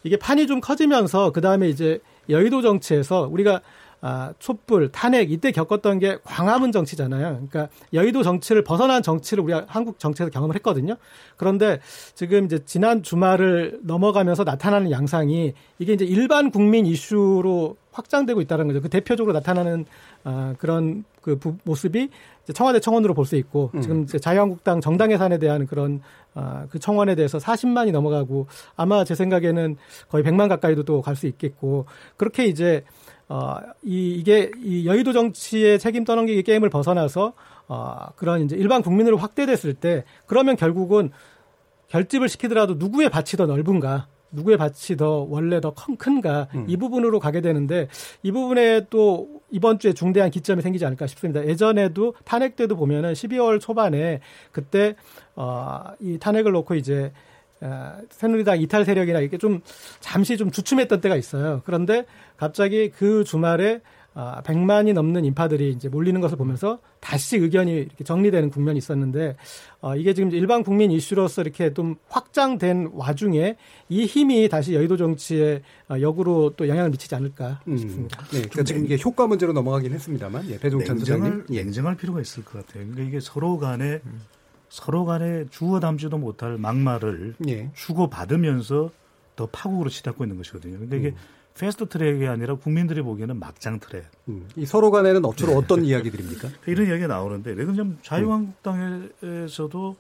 [0.05, 3.61] 이게 판이 좀 커지면서 그 다음에 이제 여의도 정치에서 우리가
[4.01, 7.47] 아, 촛불, 탄핵 이때 겪었던 게 광화문 정치잖아요.
[7.49, 10.97] 그러니까 여의도 정치를 벗어난 정치를 우리가 한국 정치에서 경험을 했거든요.
[11.37, 11.81] 그런데
[12.15, 18.81] 지금 이제 지난 주말을 넘어가면서 나타나는 양상이 이게 이제 일반 국민 이슈로 확장되고 있다는 거죠.
[18.81, 19.85] 그 대표적으로 나타나는
[20.23, 22.11] 아, 그런 그 부, 모습이
[22.55, 23.83] 청와대 청원으로 볼 수 있고 음.
[23.83, 26.01] 지금 자유한국당 정당 예산에 대한 그런
[26.39, 28.47] 아, 그 청원에 대해서 40만이 넘어가고
[28.77, 29.77] 아마 제 생각에는
[30.09, 32.85] 거의 100만 가까이도 또 갈 수 있겠고 그렇게 이제
[33.29, 37.33] 어, 이, 이게 이 여의도 정치의 책임 떠넘기기 게임을 벗어나서
[37.67, 41.11] 어, 그런 이제 일반 국민으로 확대됐을 때 그러면 결국은
[41.89, 46.67] 결집을 시키더라도 누구의 밭이 더 넓은가 누구의 밭이 더 원래 더 큰가 음.
[46.69, 47.89] 이 부분으로 가게 되는데
[48.23, 51.47] 이 부분에 또 이번 주에 중대한 기점이 생기지 않을까 싶습니다.
[51.47, 54.21] 예전에도 탄핵 때도 보면은 12월 초반에
[54.53, 54.95] 그때
[55.35, 57.13] 어이 탄핵을 놓고 이제
[57.61, 59.61] 어, 새누리당 이탈 세력이나 이렇게 좀
[60.01, 61.63] 잠시 좀 주춤했던 때가 있어요.
[61.65, 62.05] 그런데
[62.37, 63.81] 갑자기 그 주말에
[64.21, 69.37] 아, 100만이 넘는 인파들이 이제 몰리는 것을 보면서 다시 의견이 이렇게 정리되는 국면이 있었는데
[69.81, 73.55] 어, 이게 지금 일반 국민 이슈로서 이렇게 좀 확장된 와중에
[73.89, 77.77] 이 힘이 다시 여의도 정치에 어, 역으로 또 영향을 미치지 않을까 음.
[77.77, 78.21] 싶습니다.
[78.23, 81.63] 음, 네, 그러니까 지금 이게 효과 문제로 넘어가긴 했습니다만 예, 배종찬 소장님 예.
[81.63, 82.87] 냉정할 필요가 있을 것 같아요.
[82.87, 84.21] 그러니까 이게 서로 간에 음.
[84.69, 87.71] 서로 간에 주워 담지도 못할 막말을 예.
[87.73, 88.91] 주고 받으면서
[89.37, 90.77] 더 파국으로 치닫고 있는 것이거든요.
[90.81, 91.38] 근데 이게 음.
[91.59, 94.05] 패스트 트랙이 아니라 국민들이 보기에는 막장 트랙.
[94.29, 94.49] 음.
[94.57, 96.49] 이 서로 간에는 주로 어떤 이야기들입니까?
[96.67, 99.97] 이런 이야기가 나오는데, 왜냐하면 자유한국당에서도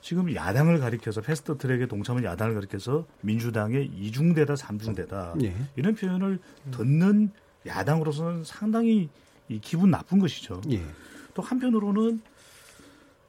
[0.00, 5.52] 지금 야당을 가리켜서 패스트 트랙에 동참한 야당을 가리켜서 민주당의 이중대다 삼중대다 예.
[5.74, 6.38] 이런 표현을
[6.70, 7.30] 듣는
[7.66, 9.08] 야당으로서는 상당히
[9.48, 10.60] 이 기분 나쁜 것이죠.
[10.70, 10.80] 예.
[11.34, 12.20] 또 한편으로는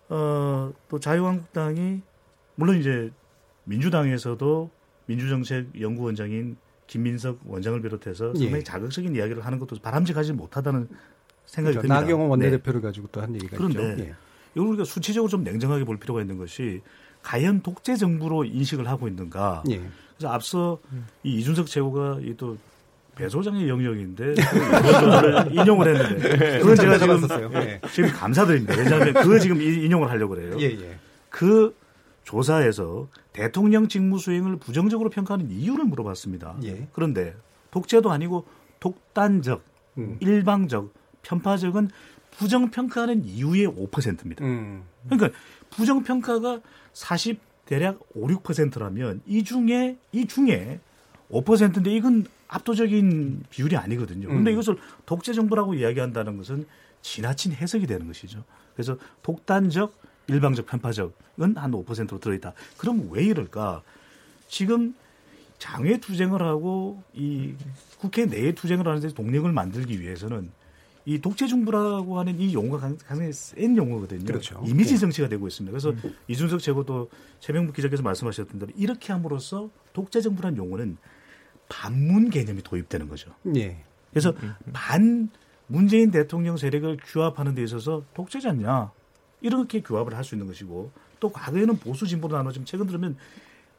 [0.10, 2.02] 어, 또 자유한국당이
[2.54, 3.12] 물론 이제
[3.64, 4.70] 민주당에서도
[5.08, 8.40] 민주정책 연구원장인 김민석 원장을 비롯해서 예.
[8.40, 8.64] 상당히 예.
[8.64, 10.88] 자극적인 이야기를 하는 것도 바람직하지 못하다는
[11.46, 11.88] 생각이 그렇죠.
[11.88, 12.02] 듭니다.
[12.02, 12.88] 나경원 원내대표를 네.
[12.88, 14.04] 가지고 또 한 얘기가 그런데 있죠.
[14.04, 14.16] 예.
[14.56, 16.82] 이걸 우리가 수치적으로 좀 냉정하게 볼 필요가 있는 것이
[17.22, 19.64] 과연 독재 정부로 인식을 하고 있는가.
[19.70, 19.82] 예.
[20.18, 20.80] 그래서 앞서
[21.24, 22.58] 이 이준석 최고가 이또
[23.16, 26.60] 배소장의 영역인데 그 인용을 했는데 네.
[26.60, 27.82] 그건 제가 지금 예.
[27.92, 28.76] 지금 감사드립니다.
[28.78, 30.56] 왜냐하면 그거 지금 인용을 하려고 그래요.
[30.60, 30.98] 예, 예.
[31.30, 31.76] 그
[32.28, 36.58] 조사에서 대통령 직무 수행을 부정적으로 평가하는 이유를 물어봤습니다.
[36.66, 36.90] 예.
[36.92, 37.34] 그런데
[37.72, 38.46] 독재도 아니고
[38.82, 39.64] 독단적,
[39.98, 40.18] 음.
[40.20, 41.90] 일방적, 편파적은
[42.32, 44.44] 부정 평가하는 이유의 5%입니다.
[44.44, 44.84] 음.
[45.06, 46.60] 그러니까 부정 평가가
[46.92, 50.82] 40 대략 5, 6%라면 이 중에 이 중에
[51.32, 54.28] 5%인데 이건 압도적인 비율이 아니거든요.
[54.28, 54.54] 그런데 음.
[54.54, 56.66] 이것을 독재 정부라고 이야기한다는 것은
[57.02, 58.44] 지나친 해석이 되는 것이죠.
[58.74, 59.94] 그래서 독단적,
[60.28, 62.54] 일방적, 편파적은 한 5%로 들어있다.
[62.78, 63.82] 그럼 왜 이럴까?
[64.48, 64.94] 지금
[65.58, 67.54] 장외 투쟁을 하고 이
[68.00, 70.52] 국회 내에 투쟁을 하는데 동력을 만들기 위해서는
[71.06, 74.26] 이 독재 정부라고 하는 이 용어가 굉장히 센 용어거든요.
[74.26, 74.62] 그렇죠.
[74.68, 75.00] 이미지 네.
[75.00, 75.72] 정치가 되고 있습니다.
[75.72, 76.16] 그래서 음.
[76.28, 77.10] 이준석 최고도
[77.40, 80.98] 최명국 기자께서 말씀하셨던 대로 이렇게 함으로써 독재 정부라는 용어는
[81.70, 83.32] 반문 개념이 도입되는 거죠.
[83.56, 83.78] 예.
[84.10, 84.72] 그래서 음, 음, 음.
[84.74, 85.30] 반
[85.68, 88.92] 문재인 대통령 세력을 규합하는 데 있어서 독재자냐
[89.42, 93.18] 이렇게 규합을 할 수 있는 것이고 또 과거에는 보수 진보로 나눠지면 최근 들으면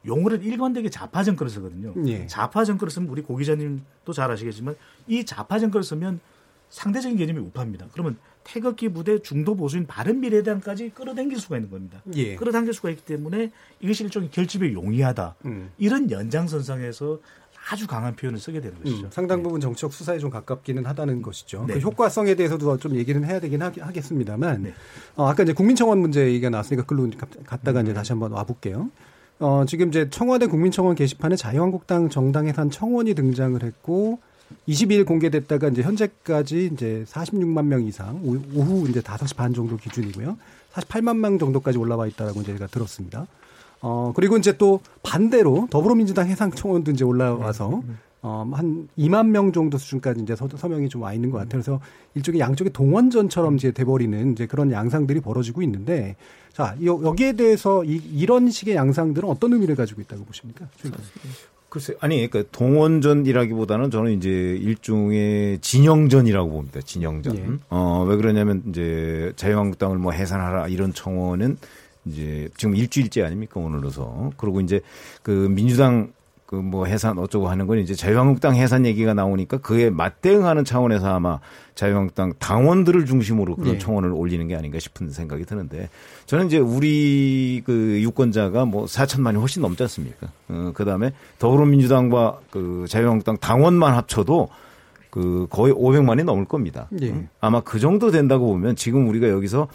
[0.06, 1.92] 용어를 일관되게 좌파 정권을 쓰거든요.
[2.06, 2.26] 예.
[2.26, 6.20] 좌파 정권을 쓰면 우리 고 기자님도 잘 아시겠지만 이 좌파 정권을 쓰면
[6.70, 7.86] 상대적인 개념이 우파입니다.
[7.92, 12.02] 그러면 태극기 부대 중도 보수인 바른 미래당까지 끌어당길 수가 있는 겁니다.
[12.14, 12.36] 예.
[12.36, 15.34] 끌어당길 수가 있기 때문에 이것이 일종의 결집에 용이하다.
[15.46, 15.70] 음.
[15.78, 17.18] 이런 연장선상에서
[17.70, 19.06] 아주 강한 표현을 쓰게 되는 것이죠.
[19.06, 19.42] 음, 상당 네.
[19.42, 21.64] 부분 정치적 수사에 좀 가깝기는 하다는 것이죠.
[21.66, 21.74] 네.
[21.74, 24.74] 그 효과성에 대해서도 좀 얘기는 해야 되긴 하, 겠습니다만 네.
[25.16, 27.08] 어, 아까 이제 국민청원 문제 얘기가 나왔으니까 글로
[27.44, 27.94] 갔다가 이제 음.
[27.94, 28.90] 다시 한번 와볼게요.
[29.40, 34.18] 어, 지금 이제 청와대 국민청원 게시판에 자유한국당 정당 해산 청원이 등장을 했고
[34.66, 40.38] 22일 공개됐다가 이제 현재까지 이제 46만 명 이상 오후 이제 5시 반 정도 기준이고요.
[40.72, 43.26] 48만 명 정도까지 올라와 있다라고 제가 들었습니다.
[43.80, 47.82] 어, 그리고 이제 또 반대로 더불어민주당 해상 청원도 이제 올라와서
[48.20, 51.62] 어, 한 2만 명 정도 수준까지 이제 서, 서명이 좀 와 있는 것 같아요.
[51.62, 51.80] 그래서
[52.14, 56.16] 일종의 양쪽의 동원전처럼 이제 돼버리는 이제 그런 양상들이 벌어지고 있는데
[56.52, 60.66] 자, 여기에 대해서 이, 이런 식의 양상들은 어떤 의미를 가지고 있다고 보십니까?
[61.68, 66.80] 글쎄, 아니, 그러니까 동원전이라기보다는 저는 이제 일종의 진영전이라고 봅니다.
[66.80, 67.36] 진영전.
[67.36, 67.46] 예.
[67.68, 71.58] 어, 왜 그러냐면 이제 자유한국당을 뭐 해산하라 이런 청원은
[72.10, 74.80] 이제 지금 일주일째 아닙니까 오늘로서 그리고 이제
[75.22, 76.12] 그 민주당
[76.48, 81.40] 그 뭐 해산 어쩌고 하는 건 이제 자유한국당 해산 얘기가 나오니까 그에 맞대응하는 차원에서 아마
[81.74, 83.78] 자유한국당 당원들을 중심으로 그런 네.
[83.78, 85.90] 청원을 올리는 게 아닌가 싶은 생각이 드는데
[86.24, 90.28] 저는 이제 우리 그 유권자가 뭐 4천만이 훨씬 넘지 않습니까?
[90.48, 94.48] 어, 그 다음에 더불어민주당과 그 자유한국당 당원만 합쳐도
[95.10, 96.86] 그 거의 500만이 넘을 겁니다.
[96.90, 97.28] 네.
[97.40, 99.68] 아마 그 정도 된다고 보면 지금 우리가 여기서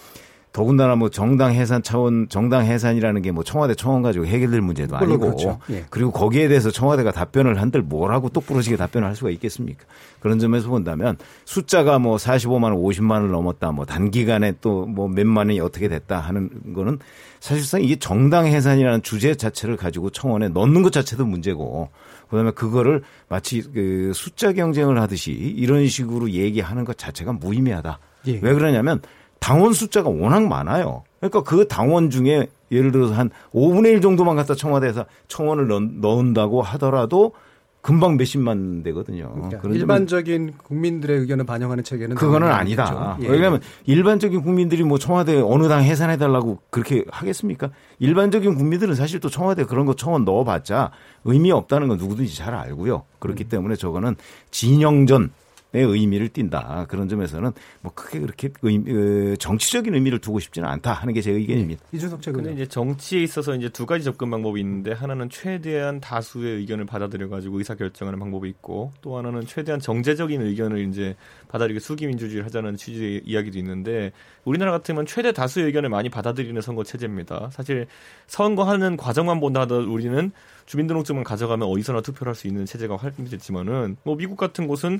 [0.53, 5.17] 더군다나 뭐 정당 해산 차원 정당 해산이라는 게 뭐 청와대 청원 가지고 해결될 문제도 아니고
[5.17, 5.59] 그렇죠.
[5.71, 5.85] 예.
[5.89, 9.83] 그리고 거기에 대해서 청와대가 답변을 한들 뭐라고 똑부러지게 답변을 할 수가 있겠습니까?
[10.19, 15.59] 그런 점에서 본다면 숫자가 뭐 45만 원, 50만 원을 넘었다 뭐 단기간에 또 뭐 몇만이
[15.59, 16.99] 어떻게 됐다 하는 거는
[17.39, 21.89] 사실상 이게 정당 해산이라는 주제 자체를 가지고 청원에 넣는 것 자체도 문제고
[22.29, 27.97] 그다음에 그거를 마치 그 숫자 경쟁을 하듯이 이런 식으로 얘기하는 것 자체가 무의미하다.
[28.27, 28.39] 예.
[28.41, 29.01] 왜 그러냐면
[29.43, 31.03] 당원 숫자가 워낙 많아요.
[31.19, 37.33] 그러니까 그 당원 중에 예를 들어서 한 5분의 1 정도만 갖다 청와대에서 청원을 넣는다고 하더라도
[37.81, 39.33] 금방 몇십만 되거든요.
[39.33, 43.17] 그러니까 일반적인 국민들의 의견을 반영하는 체계는 그거는 아니다.
[43.21, 43.27] 예.
[43.27, 47.71] 왜냐하면 일반적인 국민들이 뭐 청와대 어느 당 해산해 달라고 그렇게 하겠습니까?
[47.99, 50.91] 일반적인 국민들은 사실 또 청와대 그런 거 청원 넣어봤자
[51.25, 53.03] 의미 없다는 건 누구든지 잘 알고요.
[53.19, 53.49] 그렇기 음.
[53.49, 54.15] 때문에 저거는
[54.51, 55.31] 진영전
[55.81, 56.85] 의미를 띈다.
[56.87, 61.31] 그런 점에서는 뭐 크게 그렇게 의미, 어, 정치적인 의미를 두고 싶지는 않다 하는 게 제
[61.31, 61.81] 의견입니다.
[61.89, 61.97] 네.
[61.97, 66.85] 이준석 최근 이제 정치에 있어서 이제 두 가지 접근 방법이 있는데 하나는 최대한 다수의 의견을
[66.85, 71.15] 받아들여 가지고 의사 결정하는 방법이 있고 또 하나는 최대한 정제적인 의견을 이제
[71.47, 74.11] 받아들이게 수기 민주주의를 하자는 취지의 이야기도 있는데
[74.43, 77.49] 우리나라 같으면 최대 다수의 의견을 많이 받아들이는 선거 체제입니다.
[77.51, 77.87] 사실
[78.27, 80.31] 선거하는 과정만 본다 하더라도 우리는
[80.65, 84.99] 주민등록증만 가져가면 어디서나 투표를 할 수 있는 체제가 활성됐지만은 뭐 미국 같은 곳은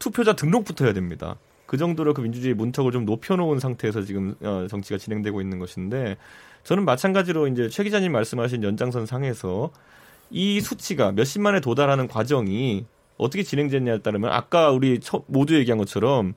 [0.00, 1.36] 투표자 등록부터 해야 됩니다.
[1.66, 6.16] 그 정도로 그 민주주의 문턱을 좀 높여놓은 상태에서 지금 어, 정치가 진행되고 있는 것인데
[6.64, 9.70] 저는 마찬가지로 이제 최 기자님 말씀하신 연장선 상에서
[10.30, 12.86] 이 수치가 몇십만에 도달하는 과정이
[13.18, 16.34] 어떻게 진행됐냐에 따르면 아까 우리 모두 얘기한 것처럼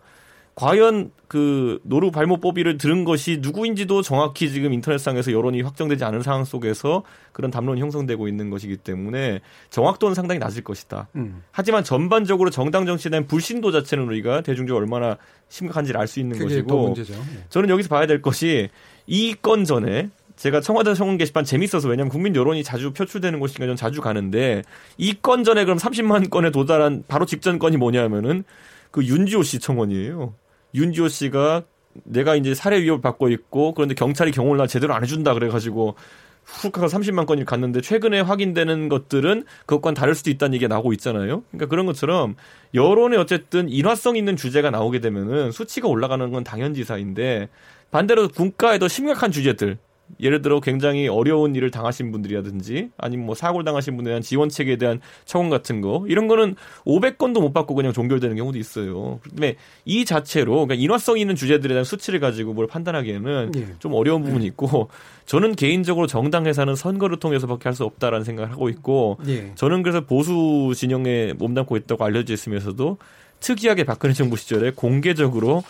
[0.55, 7.03] 과연 그 노루 발목법비를 들은 것이 누구인지도 정확히 지금 인터넷상에서 여론이 확정되지 않은 상황 속에서
[7.31, 11.07] 그런 담론이 형성되고 있는 것이기 때문에 정확도는 상당히 낮을 것이다.
[11.15, 11.41] 음.
[11.51, 15.17] 하지만 전반적으로 정당 정치에 대한 불신도 자체는 우리가 대중적으로 얼마나
[15.49, 17.45] 심각한지를 알 수 있는 것이고 네.
[17.49, 18.69] 저는 여기서 봐야 될 것이
[19.07, 23.75] 이 건 전에 제가 청와대 청원 게시판 재밌어서 왜냐하면 국민 여론이 자주 표출되는 곳이니까 전
[23.75, 24.61] 자주 가는데
[24.99, 28.43] 이 건 전에 그럼 30만 건에 도달한 바로 직전 건이 뭐냐면은
[28.91, 30.35] 그 윤지호 씨 청원이에요.
[30.75, 31.63] 윤지호 씨가
[32.03, 35.95] 내가 이제 살해 위협을 받고 있고 그런데 경찰이 경호를 나 제대로 안 해준다 그래가지고
[36.43, 41.43] 훅 하고 30만 건이 갔는데 최근에 확인되는 것들은 그것과는 다를 수도 있다는 얘기가 나오고 있잖아요.
[41.51, 42.35] 그러니까 그런 것처럼
[42.73, 47.49] 여론에 어쨌든 인화성 있는 주제가 나오게 되면은 수치가 올라가는 건 당연지사인데
[47.91, 49.77] 반대로 국가에도 심각한 주제들
[50.19, 54.77] 예를 들어 굉장히 어려운 일을 당하신 분들이라든지 아니면 뭐 사고를 당하신 분에 대한 지원 체계에
[54.77, 59.19] 대한 청원 같은 거 이런 거는 500건도 못 받고 그냥 종결되는 경우도 있어요.
[59.21, 63.67] 근데 이 자체로 그러니까 인화성 있는 주제들에 대한 수치를 가지고 뭘 판단하기에는 예.
[63.79, 64.89] 좀 어려운 부분이 있고
[65.25, 69.51] 저는 개인적으로 정당 회사는 선거를 통해서밖에 할 수 없다라는 생각을 하고 있고 예.
[69.55, 72.97] 저는 그래서 보수 진영에 몸담고 있다고 알려져 있으면서도
[73.39, 75.63] 특이하게 박근혜 정부 시절에 공개적으로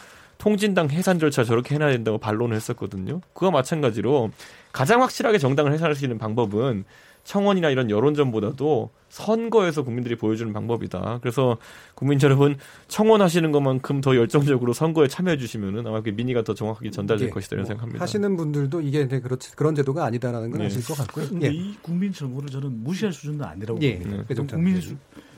[0.44, 3.22] 통진당 해산 절차 저렇게 해놔야 된다고 반론을 했었거든요.
[3.32, 4.30] 그와 마찬가지로
[4.74, 6.84] 가장 확실하게 정당을 해산할 수 있는 방법은
[7.24, 11.20] 청원이나 이런 여론전보다도 선거에서 국민들이 보여주는 방법이다.
[11.22, 11.56] 그래서
[11.96, 12.58] 국민 여러분
[12.90, 17.56] 청원하시는 것만큼 더 열정적으로 선거에 참여해 주시면은 아마 그 민의가 더 정확하게 전달될 예, 것이다
[17.56, 18.04] 이런 뭐 생각합니다.
[18.04, 20.66] 하시는 분들도 이게 그렇지 그런 제도가 아니다라는 걸 예.
[20.66, 21.30] 아실 것 같고요.
[21.30, 21.52] 근데 예.
[21.54, 23.98] 이 국민 청원을 저는 무시할 수준도 아니라고 예.
[23.98, 24.26] 봅니다.
[24.30, 24.34] 예.
[24.36, 24.82] 국민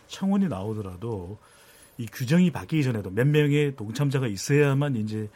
[0.07, 1.37] 청원이 나오더라도
[1.97, 5.29] 이 규정이 바뀌기 전에도 몇 명의 동참자가 있어야만 이제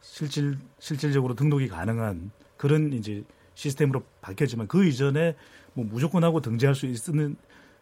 [0.00, 3.22] 실질 실질적으로 등록이 가능한 그런 이제
[3.54, 5.36] 시스템으로 바뀌었지만 그 이전에
[5.74, 7.36] 뭐 무조건 하고 등재할 수 있는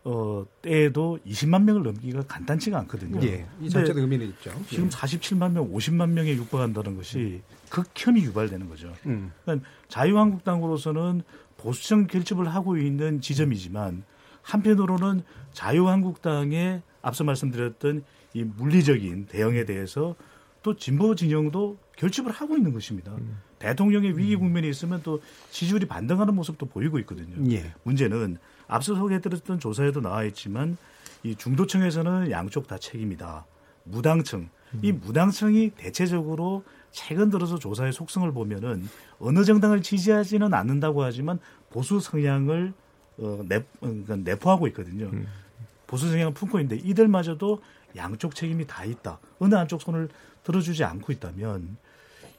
[0.04, 3.20] 어 때에도 20만 명을 넘기기가 간단치가 않거든요.
[3.26, 4.52] 예, 이 자체도 의미는 있죠.
[4.68, 4.88] 지금 예.
[4.88, 7.42] 47만 명, 50만 명에 육박한다는 것이 음.
[7.68, 8.92] 극혐이 유발되는 거죠.
[9.06, 9.32] 음.
[9.44, 11.22] 그러니까 자유한국당으로서는
[11.56, 14.04] 보수적 결집을 하고 있는 지점이지만
[14.42, 15.22] 한편으로는
[15.52, 20.14] 자유한국당의 앞서 말씀드렸던 이 물리적인 대응에 대해서
[20.62, 23.12] 또 진보 진영도 결집을 하고 있는 것입니다.
[23.12, 23.38] 음.
[23.58, 25.20] 대통령의 위기 국면이 있으면 또
[25.50, 27.50] 지지율이 반등하는 모습도 보이고 있거든요.
[27.52, 27.72] 예.
[27.82, 30.76] 문제는 앞서 소개해드렸던 조사에도 나와 있지만
[31.22, 33.44] 이 중도층에서는 양쪽 다 책임이다.
[33.84, 34.80] 무당층 음.
[34.82, 38.88] 이 무당층이 대체적으로 최근 들어서 조사의 속성을 보면은
[39.18, 41.38] 어느 정당을 지지하지는 않는다고 하지만
[41.70, 42.72] 보수 성향을
[43.18, 45.06] 어, 내, 그러니까 내포하고 있거든요.
[45.12, 45.26] 음.
[45.88, 47.60] 보수 성향을 품고 있는데 이들마저도
[47.96, 49.18] 양쪽 책임이 다 있다.
[49.40, 50.08] 어느 한쪽 손을
[50.44, 51.76] 들어주지 않고 있다면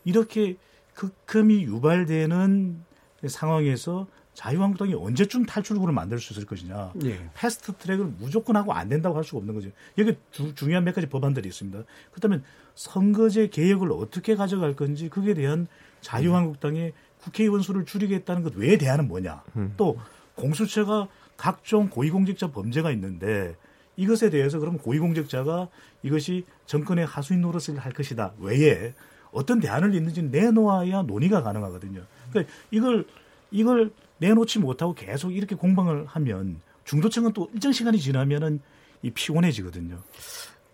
[0.06, 0.56] 이렇게
[0.94, 2.82] 극혐이 유발되는
[3.28, 6.94] 상황에서 자유한국당이 언제쯤 탈출구를 만들 수 있을 것이냐.
[7.04, 7.30] 예.
[7.34, 9.70] 패스트 트랙을 무조건 하고 안 된다고 할 수가 없는 거죠.
[9.98, 11.84] 여기 주, 중요한 몇 가지 법안들이 있습니다.
[12.12, 12.44] 그렇다면
[12.76, 15.68] 선거제 개혁을 어떻게 가져갈 건지 그에 대한
[16.00, 19.44] 자유한국당의 국회의원 수를 줄이겠다는 것 외에 대안은 뭐냐.
[19.58, 19.74] 음.
[19.76, 20.00] 또
[20.36, 21.10] 공수처가
[21.40, 23.56] 각종 고위공직자 범죄가 있는데
[23.96, 25.70] 이것에 대해서 그럼 고위공직자가
[26.04, 28.94] 이것이 정권의 하수인 노릇을 할 것이다 외에
[29.32, 32.04] 어떤 대안을 있는지 내놓아야 논의가 가능하거든요.
[32.30, 33.06] 그러니까 이걸
[33.52, 38.60] 이걸 내놓지 못하고 계속 이렇게 공방을 하면 중도층은 또 일정 시간이 지나면은
[39.02, 39.98] 이 피곤해지거든요.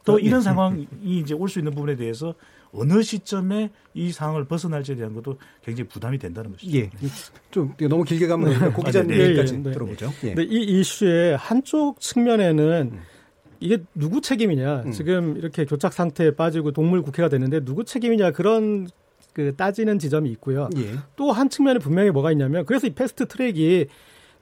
[0.03, 0.43] 또 어, 이런 예.
[0.43, 2.33] 상황이 이제 올 수 있는 부분에 대해서
[2.75, 6.77] 어느 시점에 이 상황을 벗어날지에 대한 것도 굉장히 부담이 된다는 것이죠.
[6.77, 6.89] 예.
[7.51, 8.69] 좀 너무 길게 가면 네.
[8.69, 9.23] 고 기자님 네.
[9.25, 9.71] 얘기까지 네.
[9.71, 10.11] 들어보죠.
[10.23, 10.33] 예.
[10.33, 12.99] 근데 이 이슈의 한쪽 측면에는 음.
[13.59, 14.83] 이게 누구 책임이냐.
[14.85, 14.91] 음.
[14.91, 18.87] 지금 이렇게 교착 상태에 빠지고 동물 국회가 됐는데 누구 책임이냐 그런
[19.33, 20.69] 그 따지는 지점이 있고요.
[20.77, 20.95] 예.
[21.15, 23.87] 또한 측면에 분명히 뭐가 있냐면 그래서 이 패스트 트랙이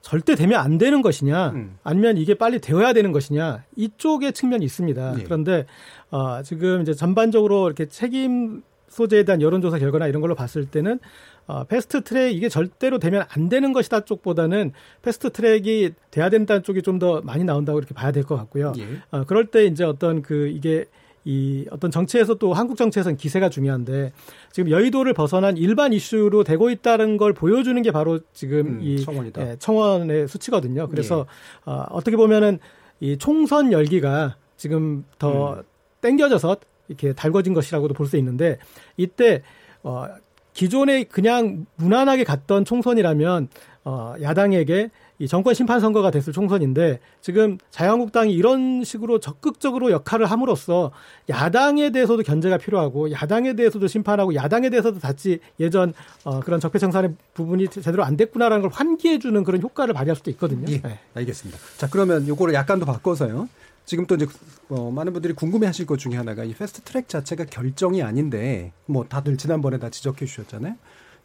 [0.02, 1.78] 절대 되면 안 되는 것이냐 음.
[1.84, 5.16] 아니면 이게 빨리 되어야 되는 것이냐 이쪽의 측면이 있습니다.
[5.20, 5.24] 예.
[5.24, 5.66] 그런데
[6.14, 11.00] 어, 지금 이제 전반적으로 이렇게 책임 소재에 대한 여론조사 결과나 이런 걸로 봤을 때는
[11.48, 16.84] 어, 패스트 트랙 이게 절대로 되면 안 되는 것이다 쪽보다는 패스트 트랙이 돼야 된다는 쪽이
[16.84, 18.74] 좀 더 많이 나온다고 이렇게 봐야 될 것 같고요.
[18.78, 18.86] 예.
[19.10, 20.86] 어, 그럴 때 이제 어떤 그 이게
[21.26, 24.12] 이 어떤 정치에서 또 한국 정치에서는 기세가 중요한데
[24.52, 28.98] 지금 여의도를 벗어난 일반 이슈로 되고 있다는 걸 보여주는 게 바로 지금 음, 이
[29.42, 30.88] 예, 청원의 수치거든요.
[30.90, 31.26] 그래서
[31.68, 31.72] 예.
[31.72, 32.60] 어, 어떻게 보면은
[33.00, 35.64] 이 총선 열기가 지금 더 음.
[36.08, 36.58] 땡겨져서
[36.90, 38.60] 이렇게 달궈진 것이라고도 볼 수 있는데
[38.98, 39.42] 이때
[39.84, 40.06] 어
[40.54, 43.48] 기존에 그냥 무난하게 갔던 총선이라면
[43.86, 50.92] 어 야당에게 이 정권 심판 선거가 됐을 총선인데 지금 자유한국당이 이런 식으로 적극적으로 역할을 함으로써
[51.30, 55.94] 야당에 대해서도 견제가 필요하고 야당에 대해서도 심판하고 야당에 대해서도 다시 예전
[56.24, 60.66] 어, 그런 적폐청산의 부분이 제대로 안 됐구나라는 걸 환기해 주는 그런 효과를 발휘할 수도 있거든요.
[60.70, 61.00] 예, 네.
[61.14, 61.60] 알겠습니다.
[61.78, 63.48] 자 그러면 요거를 약간 더 바꿔서요.
[63.86, 64.26] 지금 또 이제
[64.70, 69.38] 어, 많은 분들이 궁금해하실 것 중에 하나가 이 패스트 트랙 자체가 결정이 아닌데 뭐 다들
[69.38, 70.76] 지난번에 다 지적해 주셨잖아요.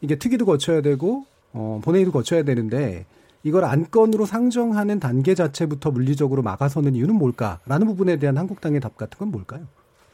[0.00, 3.06] 이게 특위도 거쳐야 되고 어, 본회의도 거쳐야 되는데
[3.42, 9.30] 이걸 안건으로 상정하는 단계 자체부터 물리적으로 막아서는 이유는 뭘까라는 부분에 대한 한국당의 답 같은 건
[9.30, 9.66] 뭘까요?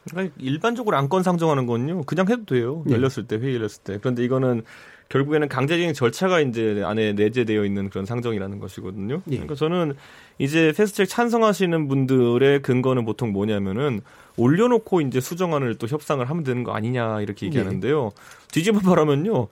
[0.09, 2.93] 그러니까 일반적으로 안건 상정하는 건요 그냥 해도 돼요 예.
[2.93, 4.63] 열렸을 때 회의 열렸을 때 그런데 이거는
[5.09, 9.21] 결국에는 강제적인 절차가 이제 안에 내재되어 있는 그런 상정이라는 것이거든요.
[9.27, 9.35] 예.
[9.35, 9.95] 그러니까 저는
[10.39, 14.01] 이제 패스트트랙 찬성하시는 분들의 근거는 보통 뭐냐면은
[14.37, 17.47] 올려놓고 이제 수정안을 또 협상을 하면 되는 거 아니냐 이렇게 예.
[17.47, 18.05] 얘기하는데요.
[18.05, 18.47] 예.
[18.51, 19.47] 뒤집어 말하면요.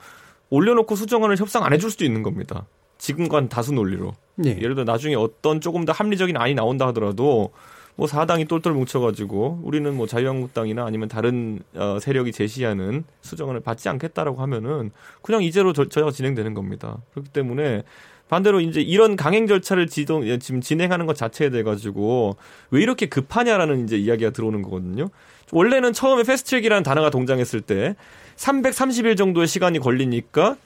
[0.50, 2.66] 올려놓고 수정안을 협상 안 해줄 수도 있는 겁니다.
[2.98, 4.14] 지금과는 다수 논리로.
[4.46, 4.50] 예.
[4.50, 7.52] 예를 들어 나중에 어떤 조금 더 합리적인 안이 나온다 하더라도
[7.96, 14.42] 뭐 사당이 똘똘 뭉쳐가지고 우리는 뭐 자유한국당이나 아니면 다른 어, 세력이 제시하는 수정안을 받지 않겠다라고
[14.42, 14.92] 하면은
[15.22, 16.98] 그냥 이제로 저, 저가 진행되는 겁니다.
[17.12, 17.84] 그렇기 때문에
[18.30, 22.36] 반대로 이제 이런 강행 절차를 지동 예, 지금 진행하는 것 자체에 대해 가지고
[22.72, 25.10] 왜 이렇게 급하냐라는 이제 이야기가 들어오는 거거든요.
[25.52, 27.96] 원래는 처음에 패스트트랙이라는 단어가 동장했을 때
[28.38, 30.58] 330일 정도의 시간이 걸리니까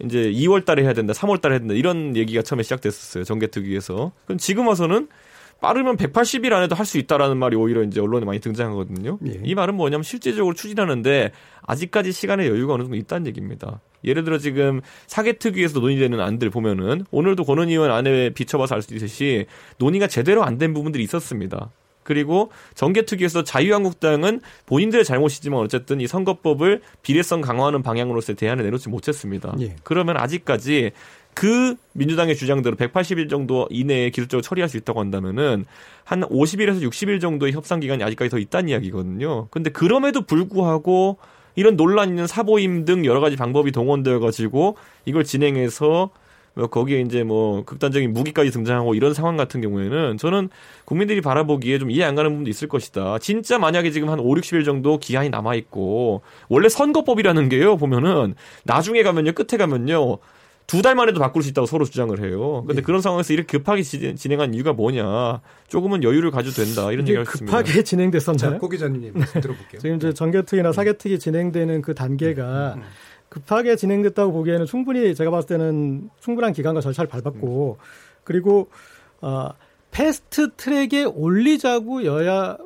[0.00, 3.24] 이제 2월 달에 해야 된다, 3월 달에 해야 된다 이런 얘기가 처음에 시작됐었어요.
[3.24, 4.12] 정개특위에서.
[4.26, 5.08] 그럼 지금 와서는
[5.60, 9.18] 빠르면 180일 안에도 할 수 있다라는 말이 오히려 이제 언론에 많이 등장하거든요.
[9.26, 9.40] 예.
[9.42, 11.32] 이 말은 뭐냐면 실제적으로 추진하는데
[11.62, 13.80] 아직까지 시간의 여유가 어느 정도 있다는 얘기입니다.
[14.04, 19.46] 예를 들어 지금 사개특위에서 논의되는 안들 보면은 오늘도 권은 의원 안에 비춰봐서 알 수 있듯이
[19.78, 21.70] 논의가 제대로 안 된 부분들이 있었습니다.
[22.04, 29.54] 그리고 정개특위에서 자유한국당은 본인들의 잘못이지만 어쨌든 이 선거법을 비례성 강화하는 방향으로서의 대안을 내놓지 못했습니다.
[29.60, 29.74] 예.
[29.82, 30.92] 그러면 아직까지
[31.36, 35.66] 그 민주당의 주장대로 180일 정도 이내에 기술적으로 처리할 수 있다고 한다면은
[36.02, 39.48] 한 50일에서 60일 정도의 협상 기간이 아직까지 더 있다는 이야기거든요.
[39.50, 41.18] 근데 그럼에도 불구하고
[41.54, 46.08] 이런 논란 있는 사보임 등 여러 가지 방법이 동원되어 가지고 이걸 진행해서
[46.54, 50.48] 뭐 거기에 이제 뭐 극단적인 무기까지 등장하고 이런 상황 같은 경우에는 저는
[50.86, 53.18] 국민들이 바라보기에 좀 이해 안 가는 부분도 있을 것이다.
[53.18, 57.76] 진짜 만약에 지금 한 5, 60일 정도 기한이 남아 있고 원래 선거법이라는 게요.
[57.76, 59.32] 보면은 나중에 가면요.
[59.32, 60.16] 끝에 가면요.
[60.66, 62.64] 두 달 만에도 바꿀 수 있다고 서로 주장을 해요.
[62.66, 62.84] 근데 네.
[62.84, 65.40] 그런 상황에서 이렇게 급하게 진행한 이유가 뭐냐?
[65.68, 67.56] 조금은 여유를 가져도 된다 이런 얘기가 있습니다.
[67.56, 68.58] 급하게 진행됐었나요?
[68.58, 69.80] 고 기자님 들어볼게요.
[69.80, 72.84] 지금 이제 정개특위나 사개특위 진행되는 그 단계가 음, 음.
[73.28, 77.78] 급하게 진행됐다고 보기에는 충분히 제가 봤을 때는 충분한 기간과 절차를 밟았고
[78.24, 78.68] 그리고
[79.20, 79.50] 어,
[79.92, 82.56] 패스트 트랙에 올리자고 여야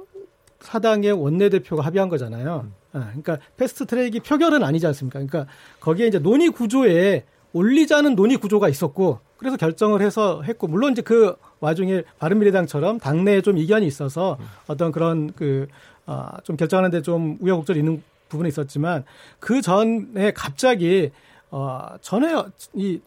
[0.61, 2.65] 사당의 원내대표가 합의한 거잖아요.
[2.65, 2.75] 음.
[2.93, 5.19] 아, 그러니까 패스트 트랙이 표결은 아니지 않습니까?
[5.21, 5.47] 그러니까
[5.81, 11.35] 거기에 이제 논의 구조에 올리자는 논의 구조가 있었고 그래서 결정을 해서 했고 물론 이제 그
[11.61, 15.69] 와중에 바른미래당처럼 당내에 좀 이견이 있어서 어떤 그런 그좀
[16.07, 19.05] 아, 결정하는데 좀 우여곡절이 있는 부분이 있었지만
[19.39, 21.11] 그 전에 갑자기
[21.51, 22.35] 어 전에
[22.75, 23.01] 이,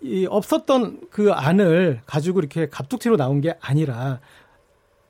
[0.00, 4.20] 이 없었던 그 안을 가지고 이렇게 갑툭튀로 나온 게 아니라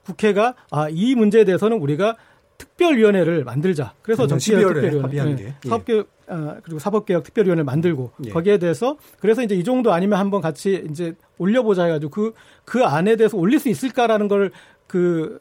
[0.04, 2.16] 국회가 아 이 문제에 대해서는 우리가
[2.62, 3.92] 특별위원회를 만들자.
[4.02, 5.54] 그래서 정치개혁 특별위원회, 네.
[5.64, 5.68] 예.
[5.68, 8.30] 사업개혁 아, 그리고 사법개혁 특별위원회를 만들고 예.
[8.30, 12.34] 거기에 대해서 그래서 이제 이 정도 아니면 한번 같이 이제 올려보자 해가지고 그그
[12.64, 14.50] 그 안에 대해서 올릴 수 있을까라는 걸
[14.92, 15.38] 그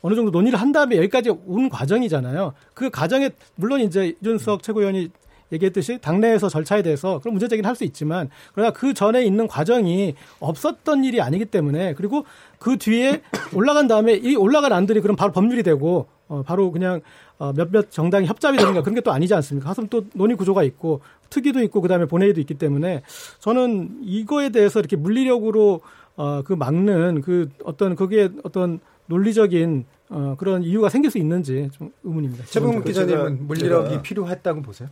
[0.00, 2.54] 어느 정도 논의를 한 다음에 여기까지 온 과정이잖아요.
[2.72, 5.10] 그 과정에 물론 이제 이준석 최고위원이
[5.50, 10.14] 얘기했듯이 당내에서 절차에 대해서 그런 문제 제기는 할 수 있지만 그러나 그 전에 있는 과정이
[10.38, 12.24] 없었던 일이 아니기 때문에 그리고
[12.60, 13.22] 그 뒤에
[13.54, 17.00] 올라간 다음에 이 올라간 안들이 그럼 바로 법률이 되고 어 바로 그냥
[17.38, 19.68] 어 몇몇 정당이 협잡이 되는가 그런 게 또 아니지 않습니까?
[19.68, 23.02] 가슴 또 논의 구조가 있고 특위도 있고 그다음에 본회의도 있기 때문에
[23.40, 25.80] 저는 이거에 대해서 이렇게 물리력으로
[26.16, 31.90] 어 그 막는 그 어떤 그게 어떤 논리적인 어 그런 이유가 생길 수 있는지 좀
[32.04, 32.44] 의문입니다.
[32.46, 34.88] 최봉 기자님은 물리력이 필요했다고 보세요?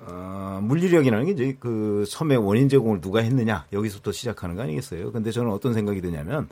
[0.00, 5.12] 어, 물리력이라는 게 이제 그 섬의 원인 제공을 누가 했느냐 여기서부터 시작하는 거 아니겠어요?
[5.12, 6.48] 근데 저는 어떤 생각이 드냐면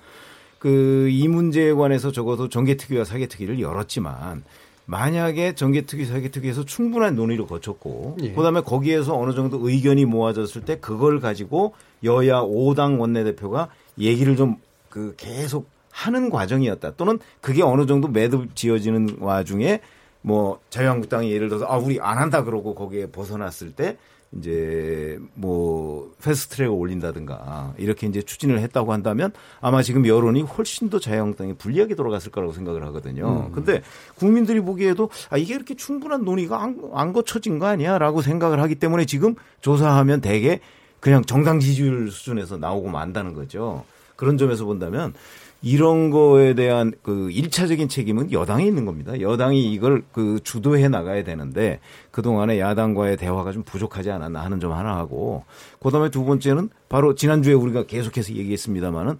[0.59, 4.43] 그 이 문제에 관해서 적어도 정계특위와 사개특위를 열었지만
[4.87, 8.33] 만약에 정계특위, 사개특위에서 충분한 논의를 거쳤고 예.
[8.33, 14.57] 그다음에 거기에서 어느 정도 의견이 모아졌을 때 그걸 가지고 여야 5당 원내대표가 얘기를 좀
[14.89, 16.93] 그 계속 하는 과정이었다.
[16.97, 19.81] 또는 그게 어느 정도 매듭 지어지는 와중에
[20.23, 23.97] 뭐 자유한국당이 예를 들어서 아 우리 안 한다 그러고 거기에 벗어났을 때
[24.37, 31.55] 이제 뭐 패스트트랙을 올린다든가 이렇게 이제 추진을 했다고 한다면 아마 지금 여론이 훨씬 더 자유한국당에
[31.55, 33.47] 불리하게 돌아갔을 거라고 생각을 하거든요.
[33.49, 33.53] 음.
[33.53, 33.83] 근데
[34.17, 39.07] 국민들이 보기에도 아 이게 이렇게 충분한 논의가 안, 안 거쳐진 거 아니야라고 생각을 하기 때문에
[39.07, 40.61] 지금 조사하면 대개
[41.01, 43.85] 그냥 정당 지지율 수준에서 나오고 만다는 거죠.
[44.17, 45.15] 그런 점에서 본다면
[45.61, 49.21] 이런 거에 대한 그 1차적인 책임은 여당에 있는 겁니다.
[49.21, 51.81] 여당이 이걸 그 주도해 나가야 되는데
[52.13, 55.45] 그동안에 야당과의 대화가 좀 부족하지 않았나 하는 점 하나 하고
[55.81, 59.19] 그다음에 두 번째는 바로 지난주에 우리가 계속해서 얘기했습니다마는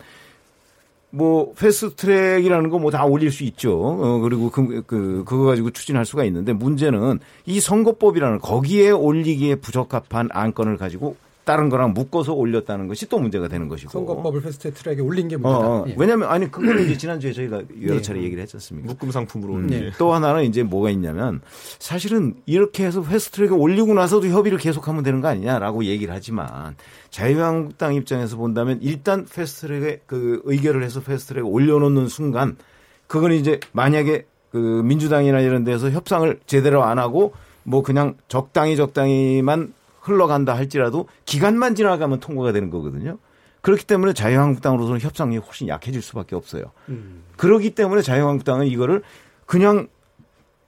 [1.11, 3.81] 뭐 패스트 트랙이라는 거 뭐 다 올릴 수 있죠.
[3.81, 10.29] 어 그리고 그, 그 그거 가지고 추진할 수가 있는데 문제는 이 선거법이라는 거기에 올리기에 부적합한
[10.33, 11.17] 안건을 가지고
[11.49, 13.91] 다른 거랑 묶어서 올렸다는 것이 또 문제가 되는 것이고.
[13.91, 15.67] 선거법을 패스트 트랙에 올린 게 문제다.
[15.67, 15.85] 어, 어.
[15.89, 15.95] 예.
[15.97, 18.03] 왜냐하면 아니 그거는 이제 지난주에 저희가 여러 네.
[18.03, 18.87] 차례 얘기를 했었습니까?
[18.87, 19.67] 묶음 상품으로 음.
[19.69, 19.91] 네.
[19.97, 21.41] 또 하나는 이제 뭐가 있냐면
[21.79, 26.77] 사실은 이렇게 해서 패스트 트랙에 올리고 나서도 협의를 계속하면 되는 거 아니냐라고 얘기를 하지만
[27.09, 32.59] 자유한국당 입장에서 본다면 일단 패스트 트랙에 그 의결을 해서 패스트 트랙에 올려놓는 순간
[33.07, 37.33] 그건 이제 만약에 그 민주당이나 이런 데서 협상을 제대로 안 하고
[37.63, 39.78] 뭐 그냥 적당히 적당히만
[40.09, 43.19] 흘러간다 할지라도 기간만 지나가면 통과가 되는 거거든요.
[43.61, 46.73] 그렇기 때문에 자유한국당으로서는 협상이 훨씬 약해질 수밖에 없어요.
[46.89, 47.25] 음.
[47.37, 49.03] 그렇기 때문에 자유한국당은 이거를
[49.47, 49.89] 그냥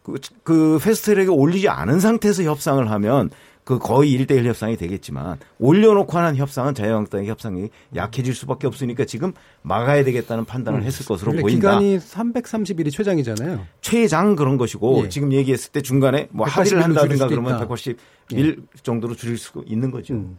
[0.03, 3.31] 그, 그 패스트트랙에 올리지 않은 상태에서 협상을 하면
[3.65, 9.33] 그 거의 1대1 협상이 되겠지만 올려놓고 하는 협상은 자유한국당의 협상이 약해질 수밖에 없으니까 지금
[9.63, 10.85] 막아야 되겠다는 판단을 음.
[10.85, 11.79] 했을 것으로 보인다.
[11.79, 13.67] 기간이 330일이 최장이잖아요.
[13.81, 15.09] 최장 그런 것이고 예.
[15.09, 17.97] 지금 얘기했을 때 중간에 뭐 합의를 한다든가 그러면 150일
[18.35, 18.57] 예.
[18.83, 20.15] 정도로 줄일 수 있는 거죠.
[20.15, 20.39] 음.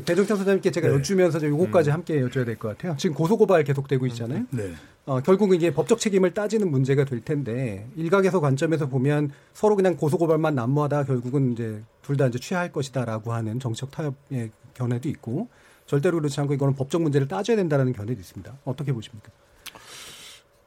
[0.00, 0.94] 배종찬 소장님께 제가 네.
[0.94, 1.94] 여쭈면서 요거까지 음.
[1.94, 2.96] 함께 여쭤야 될 것 같아요.
[2.96, 4.46] 지금 고소고발 계속되고 있잖아요.
[4.50, 4.72] 네.
[5.04, 10.54] 어, 결국 이게 법적 책임을 따지는 문제가 될 텐데 일각에서 관점에서 보면 서로 그냥 고소고발만
[10.54, 15.48] 난무하다 결국은 이제 둘 다 이제 취할 것이다라고 하는 정책 타협의 견해도 있고
[15.86, 18.52] 절대로 그렇지 않고 이거는 법적 문제를 따져야 된다라는 견해도 있습니다.
[18.64, 19.30] 어떻게 보십니까?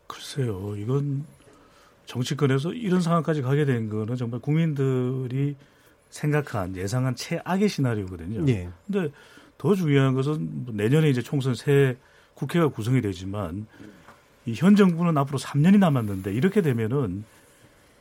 [0.08, 1.26] 글쎄요, 이건
[2.06, 5.56] 정치권에서 이런 상황까지 가게 된 거는 정말 국민들이
[6.16, 8.48] 생각한 예상한 최악의 시나리오거든요.
[8.48, 8.70] 예.
[8.88, 9.12] 근데
[9.58, 11.98] 더 중요한 것은 내년에 이제 총선 새
[12.34, 13.68] 국회가 구성이 되지만
[14.46, 17.26] 이 현 정부는 앞으로 3년이 남았는데 이렇게 되면은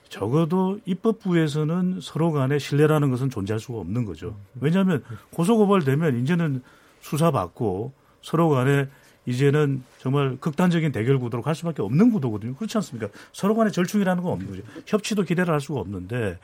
[0.08, 4.36] 적어도 입법부에서는 서로 간에 신뢰라는 것은 존재할 수가 없는 거죠.
[4.60, 6.62] 왜냐하면 고소고발되면 이제는
[7.00, 7.92] 수사받고
[8.22, 8.86] 서로 간에
[9.26, 12.54] 이제는 정말 극단적인 대결 구도로 갈 수밖에 없는 구도거든요.
[12.54, 13.08] 그렇지 않습니까?
[13.32, 14.62] 서로 간에 절충이라는 건 없는 거죠.
[14.86, 16.38] 협치도 기대를 할 수가 없는데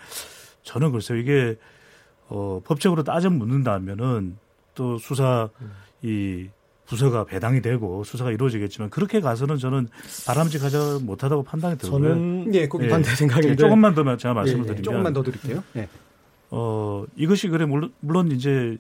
[0.63, 1.57] 저는 글쎄요 이게
[2.29, 4.37] 어, 법적으로 따져 묻는다면은
[4.75, 5.49] 또 수사
[6.03, 6.49] 이
[6.87, 9.89] 부서가 배당이 되고 수사가 이루어지겠지만 그렇게 가서는 저는
[10.27, 12.01] 바람직하지 못하다고 판단이 들고요.
[12.01, 12.89] 저는 예, 거기 예.
[12.89, 14.67] 반대 생각인데 조금만 더 제가 말씀을 예, 예.
[14.67, 15.63] 드리면 조금만 더 드릴게요.
[15.77, 15.89] 예.
[16.51, 18.77] 어 이것이 그래 물론, 물론 이제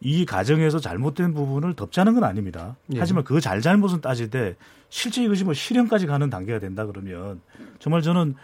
[0.00, 2.76] 이 과정에서 잘못된 부분을 덮자는 건 아닙니다.
[2.94, 2.98] 예.
[2.98, 4.56] 하지만 그 잘잘못은 따질 때
[4.88, 7.40] 실제 이것이 뭐 실현까지 가는 단계가 된다 그러면
[7.78, 8.34] 정말 저는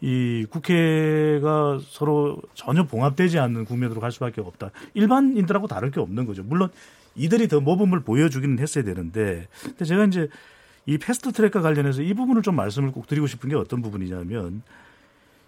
[0.00, 4.70] 이 국회가 서로 전혀 봉합되지 않는 국면으로 갈 수밖에 없다.
[4.94, 6.42] 일반인들하고 다를 게 없는 거죠.
[6.42, 6.70] 물론
[7.14, 10.28] 이들이 더 모범을 보여주기는 했어야 되는데, 근데 제가 이제
[10.86, 14.62] 이 패스트 트랙과 관련해서 이 부분을 좀 말씀을 꼭 드리고 싶은 게 어떤 부분이냐면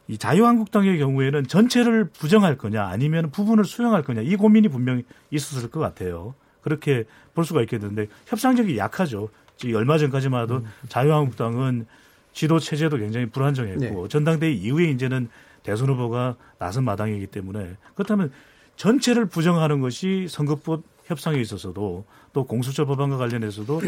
[0.09, 5.80] 이 자유한국당의 경우에는 전체를 부정할 거냐 아니면 부분을 수용할 거냐 이 고민이 분명히 있었을 것
[5.80, 6.34] 같아요.
[6.61, 9.30] 그렇게 볼 수가 있겠는데 협상력이 약하죠.
[9.74, 10.64] 얼마 전까지만 해도 음.
[10.88, 11.86] 자유한국당은
[12.32, 14.08] 지도 체제도 굉장히 불안정했고 네.
[14.08, 15.28] 전당대회 이후에 이제는
[15.62, 18.32] 대선 후보가 나선 마당이기 때문에 그렇다면
[18.76, 23.80] 전체를 부정하는 것이 선거법 협상에 있어서도 또 공수처 법안과 관련해서도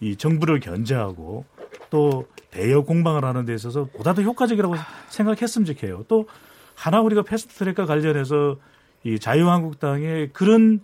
[0.00, 1.44] 이 정부를 견제하고
[1.90, 4.74] 또 대여 공방을 하는 데 있어서 보다 더 효과적이라고
[5.08, 6.04] 생각했으면 좋겠어요.
[6.08, 6.26] 또
[6.74, 8.56] 하나 우리가 패스트트랙과 관련해서
[9.04, 10.80] 이 자유한국당의 그런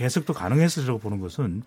[0.00, 1.62] 해석도 가능했으리라고 보는 것은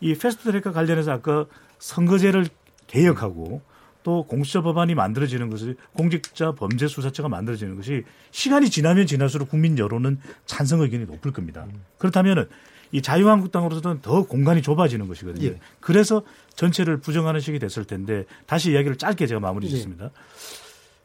[0.00, 1.46] 이 패스트트랙과 관련해서 아까
[1.78, 2.46] 선거제를
[2.86, 3.62] 개혁하고
[4.06, 10.20] 또 공수처 법안이 만들어지는 것이 공직자 범죄 수사처가 만들어지는 것이 시간이 지나면 지날수록 국민 여론은
[10.44, 11.66] 찬성 의견이 높을 겁니다.
[11.98, 12.46] 그렇다면은
[12.92, 15.48] 이 자유한국당으로서는 더 공간이 좁아지는 것이거든요.
[15.48, 15.58] 예.
[15.80, 16.22] 그래서
[16.54, 20.04] 전체를 부정하는 식이 됐을 텐데 다시 이야기를 짧게 제가 마무리 짓습니다.
[20.04, 20.10] 예.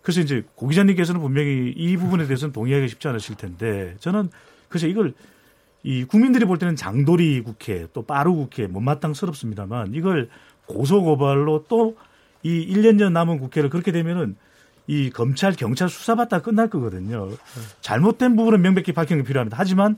[0.03, 4.29] 그래서 이제 고 기자님께서는 분명히 이 부분에 대해서는 동의하기 쉽지 않으실 텐데 저는
[4.69, 5.15] 그래서 이걸
[5.81, 10.29] 이 국민들이 볼 때는 장도리 국회 또 빠루 국회 못마땅스럽습니다만 이걸
[10.67, 11.97] 고소고발로 또
[12.43, 14.35] 이 1년 전 남은 국회를 그렇게 되면은
[14.87, 17.29] 이 검찰 경찰 수사받다 끝날 거거든요.
[17.81, 19.57] 잘못된 부분은 명백히 밝히는 게 필요합니다.
[19.59, 19.97] 하지만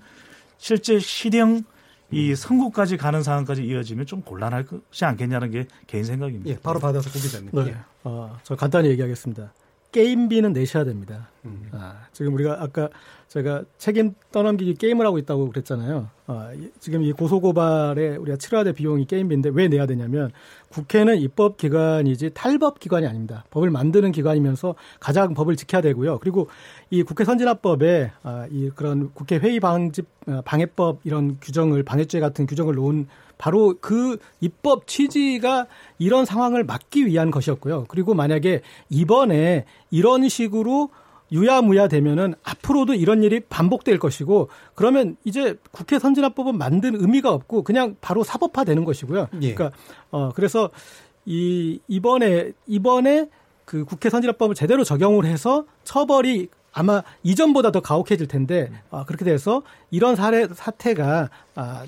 [0.58, 1.64] 실제 실형
[2.12, 6.50] 이 선고까지 가는 상황까지 이어지면 좀 곤란할 것이 않겠냐는 게 개인 생각입니다.
[6.50, 7.50] 예, 바로 받아서 고 기자님.
[7.52, 7.68] 네.
[7.70, 7.78] 예.
[8.04, 9.52] 어, 저 간단히 얘기하겠습니다.
[9.94, 11.30] 게임비는 내셔야 됩니다.
[11.46, 11.70] 음.
[11.72, 12.90] 아, 지금 우리가 아까
[13.30, 16.10] 제가 책임 떠넘기기 게임을 하고 있다고 그랬잖아요.
[16.28, 20.32] 아, 지금 이 고소고발에 우리가 치러야 될 비용이 게임비인데 왜 내야 되냐면
[20.70, 23.46] 국회는 입법 기관이지 탈법 기관이 아닙니다.
[23.52, 26.20] 법을 만드는 기관이면서 가장 법을 지켜야 되고요.
[26.20, 26.48] 그리고
[26.90, 32.46] 이 국회 선진화법에 아, 이 그런 국회 회의 방지 아, 방해법 이런 규정을 방해죄 같은
[32.46, 35.68] 규정을 놓은 바로 그 입법 취지가
[36.00, 37.86] 이런 상황을 막기 위한 것이었고요.
[37.88, 40.90] 그리고 만약에 이번에 이런 식으로
[41.32, 47.96] 유야무야 되면은 앞으로도 이런 일이 반복될 것이고 그러면 이제 국회 선진화법은 만든 의미가 없고 그냥
[48.02, 49.30] 바로 사법화 되는 것이고요.
[49.42, 49.54] 예.
[49.54, 49.76] 그러니까
[50.12, 50.70] 어 그래서
[51.26, 53.30] 이 이번에 이번에
[53.66, 59.62] 그 국회 선진화법을 제대로 적용을 해서 처벌이 아마 이전보다 더 가혹해질 텐데 아, 그렇게 돼서
[59.92, 61.86] 이런 사례 사태가 아,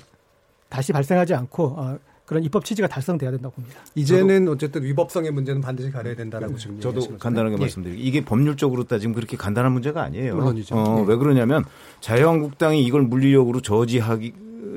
[0.76, 3.80] 다시 발생하지 않고 어, 그런 입법 취지가 달성돼야 된다고 봅니다.
[3.94, 6.58] 이제는 어쨌든 위법성의 문제는 반드시 가려야 된다라고 네.
[6.58, 7.60] 지금 저도 간단하게 예.
[7.60, 10.34] 말씀드리고 이게 법률적으로 따지면 그렇게 간단한 문제가 아니에요.
[10.36, 10.74] 물론이죠.
[10.76, 11.04] 어, 예.
[11.08, 11.64] 왜 그러냐면
[12.00, 14.34] 자유한국당이 이걸 물리력으로 저지하기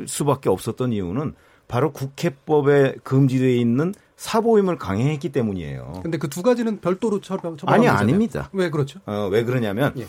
[0.08, 1.34] 수밖에 없었던 이유는
[1.68, 6.00] 바로 국회법에 금지되어 있는 사보임을 강행했기 때문이에요.
[6.02, 8.50] 근데 그 두 가지는 별도로 처벌 아니 아닙니다.
[8.54, 9.02] 왜 그렇죠?
[9.06, 10.06] 어, 왜 그러냐면 예.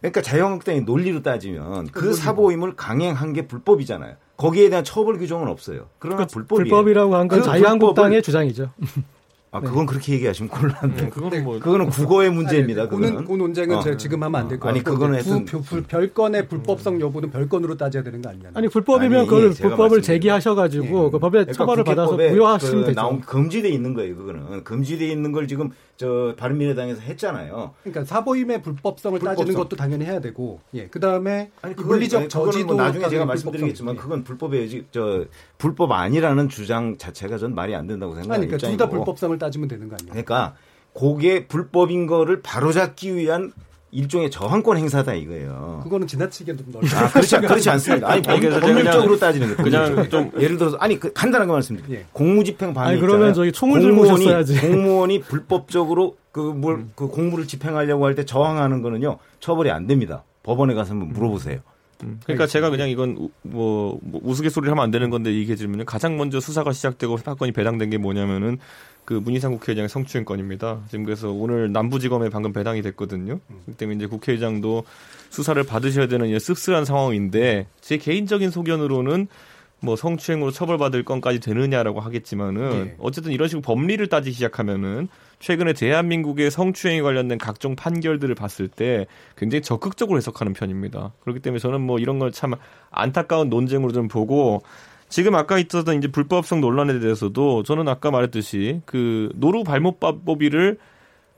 [0.00, 4.14] 그러니까 자유한국당이 논리로 따지면 그 사보임을 강행한 게 불법이잖아요.
[4.38, 5.88] 거기에 대한 처벌 규정은 없어요.
[5.98, 6.64] 그러나 그러니까 불법이에요.
[6.64, 8.70] 불법이라고 한건 그 자유한국당의 주장이죠.
[9.50, 9.86] 아, 그건 네.
[9.86, 11.02] 그렇게 얘기하시면 곤란한데.
[11.04, 12.82] 네, 그거는 뭐 그거는 국어의 문제입니다.
[12.82, 13.80] 아니, 그거는 그 논쟁은 어.
[13.80, 14.70] 제가 지금 하면 안 될 것 같아요.
[14.70, 18.50] 아니, 그거는 부, 부, 부, 별건의 불법성 여부는 별건으로 따져야 되는 거 아니냐.
[18.54, 21.10] 아니, 불법이면 아니, 그걸 불법을 제기하셔 가지고 예.
[21.10, 23.00] 그 법에 그러니까 처벌을 받아서 부여하시면 그 되죠.
[23.00, 24.64] 나온 금지돼 있는 거예요, 그거는.
[24.64, 27.72] 금지돼 있는 걸 지금 저 바른미래당에서 했잖아요.
[27.82, 29.44] 그러니까 사보임의 불법성을 불법성.
[29.44, 30.86] 따지는 것도 당연히 해야 되고, 예.
[30.88, 33.98] 그다음에 아니, 그 물리적 아니, 저지도 뭐 나중에 제가 말씀드리겠지만 예.
[33.98, 35.24] 그건 불법의 저
[35.56, 38.56] 불법 아니라는 주장 자체가 전 말이 안 된다고 생각합니다.
[38.56, 40.10] 그러니까 둘 다 불법성을 따지면 되는 거 아니에요?
[40.12, 40.54] 그러니까
[40.94, 43.52] 그게 불법인 거를 바로잡기 위한
[43.90, 45.80] 일종의 저항권 행사다 이거예요.
[45.82, 46.82] 그거는 지나치게 좀 넓.
[46.94, 48.10] 아, 그렇지 그렇지 않습니다.
[48.10, 52.00] 아니 법률적으로 따지는 거 그냥 좀 예를 들어서 아니 그 간단한 거 말씀드릴게요.
[52.00, 52.04] 예.
[52.12, 52.90] 공무집행 방해.
[52.90, 54.60] 아니 그러면 저희 총을 들고 오셨어야지.
[54.60, 56.92] 공무원이 불법적으로 그뭘그 음.
[56.94, 60.22] 그 공무를 집행하려고 할 때 저항하는 거는요 처벌이 안 됩니다.
[60.42, 61.60] 법원에 가서 한번 물어보세요.
[62.04, 62.20] 음.
[62.24, 66.40] 그러니까 제가 그냥 이건 뭐, 뭐 우스갯소리를 하면 안 되는 건데 이게 질문은 가장 먼저
[66.40, 68.58] 수사가 시작되고 사건이 배당된 게 뭐냐면은
[69.08, 70.82] 그 문희상 국회의장의 성추행 건입니다.
[70.90, 73.40] 지금 그래서 오늘 남부지검에 방금 배당이 됐거든요.
[73.48, 74.84] 그렇기 때문에 이제 국회의장도
[75.30, 79.28] 수사를 받으셔야 되는 씁쓸한 상황인데 제 개인적인 소견으로는
[79.80, 82.96] 뭐 성추행으로 처벌받을 건까지 되느냐라고 하겠지만은 네.
[82.98, 89.06] 어쨌든 이런 식으로 법리를 따지기 시작하면은 최근에 대한민국의 성추행에 관련된 각종 판결들을 봤을 때
[89.38, 91.12] 굉장히 적극적으로 해석하는 편입니다.
[91.22, 92.52] 그렇기 때문에 저는 뭐 이런 걸 참
[92.90, 94.62] 안타까운 논쟁으로 좀 보고
[95.08, 100.78] 지금 아까 있었던 이제 불법성 논란에 대해서도 저는 아까 말했듯이 그 노루 발목법비를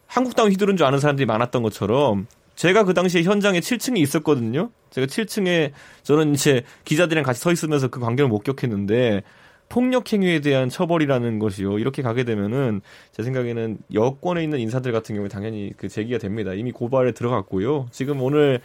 [0.07, 4.71] 한국당 휘두른 줄 아는 사람들이 많았던 것처럼 제가 그 당시에 현장에 7층에 있었거든요.
[4.91, 5.71] 제가 7층에
[6.03, 9.23] 저는 이제 기자들이랑 같이 서 있으면서 그 광경을 목격했는데
[9.71, 11.79] 폭력 행위에 대한 처벌이라는 것이요.
[11.79, 12.81] 이렇게 가게 되면은
[13.13, 16.53] 제 생각에는 여권에 있는 인사들 같은 경우에 당연히 그 제기가 됩니다.
[16.53, 17.87] 이미 고발에 들어갔고요.
[17.93, 18.61] 지금 오늘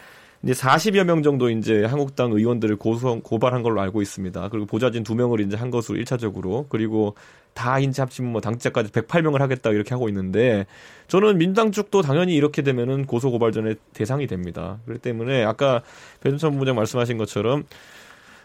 [0.45, 4.49] 이제 40여 명 정도 이제 한국당 의원들을 고소, 고발한 걸로 알고 있습니다.
[4.49, 7.15] 그리고 보좌진 두 명을 이제 한 것으로 1차적으로 그리고
[7.55, 10.67] 다 인지 합치면 뭐 당직자까지 108명을 하겠다 이렇게 하고 있는데
[11.07, 14.77] 저는 민당 쪽도 당연히 이렇게 되면은 고소 고발전의 대상이 됩니다.
[14.85, 15.81] 그렇기 때문에 아까
[16.21, 17.63] 배준찬 부부장 말씀하신 것처럼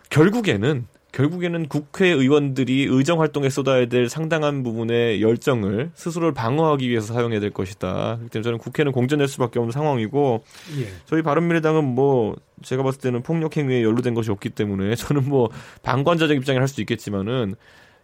[0.09, 7.51] 결국에는 결국에는 국회의원들이 의정 활동에 쏟아야 될 상당한 부분의 열정을 스스로를 방어하기 위해서 사용해야 될
[7.51, 8.17] 것이다.
[8.17, 10.45] 그렇기 때문에 저는 국회는 공전될 수밖에 없는 상황이고
[10.81, 10.87] 예.
[11.07, 15.51] 저희 바른미래당은 뭐 제가 봤을 때는 폭력 행위에 연루된 것이 없기 때문에 저는 뭐
[15.83, 17.57] 방관자적 입장을 할 수 있겠지만은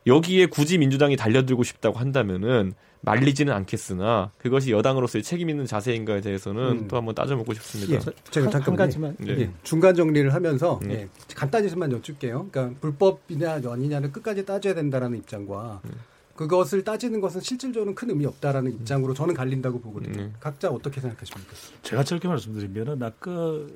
[0.09, 2.73] 여기에 굳이 민주당이 달려들고 싶다고 한다면은
[3.03, 6.89] 말리지는 않겠으나 그것이 여당으로서의 책임 있는 자세인가에 대해서는 음.
[6.89, 7.95] 또 한번 따져보고 싶습니다.
[7.95, 9.33] 예, 제가 잠깐 한 가지만 예.
[9.33, 9.51] 예.
[9.63, 10.91] 중간 정리를 하면서 음.
[10.91, 12.49] 예, 간단히만 여쭐게요.
[12.51, 15.91] 그러니까 불법이냐 아니냐는 끝까지 따져야 된다라는 입장과 음.
[16.37, 20.23] 그것을 따지는 것은 실질적으로 큰 의미 없다라는 입장으로 저는 갈린다고 보거든요.
[20.23, 20.35] 음.
[20.39, 21.55] 각자 어떻게 생각하십니까?
[21.83, 23.31] 제가 짧게 말씀드리면 아까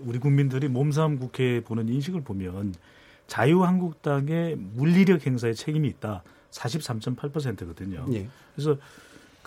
[0.04, 2.74] 우리 국민들이 몸싸움 국회 보는 인식을 보면
[3.26, 6.22] 자유한국당의 물리력 행사에 책임이 있다.
[6.50, 8.06] 43.8%거든요.
[8.12, 8.28] 예.
[8.54, 8.76] 그래서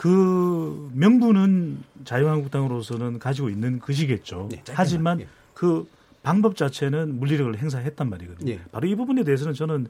[0.03, 4.49] 그 명분은 자유한국당으로서는 가지고 있는 것이겠죠.
[4.51, 5.27] 네, 하지만 예.
[5.53, 5.87] 그
[6.21, 8.51] 방법 자체는 물리력을 행사했단 말이거든요.
[8.51, 8.59] 예.
[8.73, 9.87] 바로 이 부분에 대해서는 저는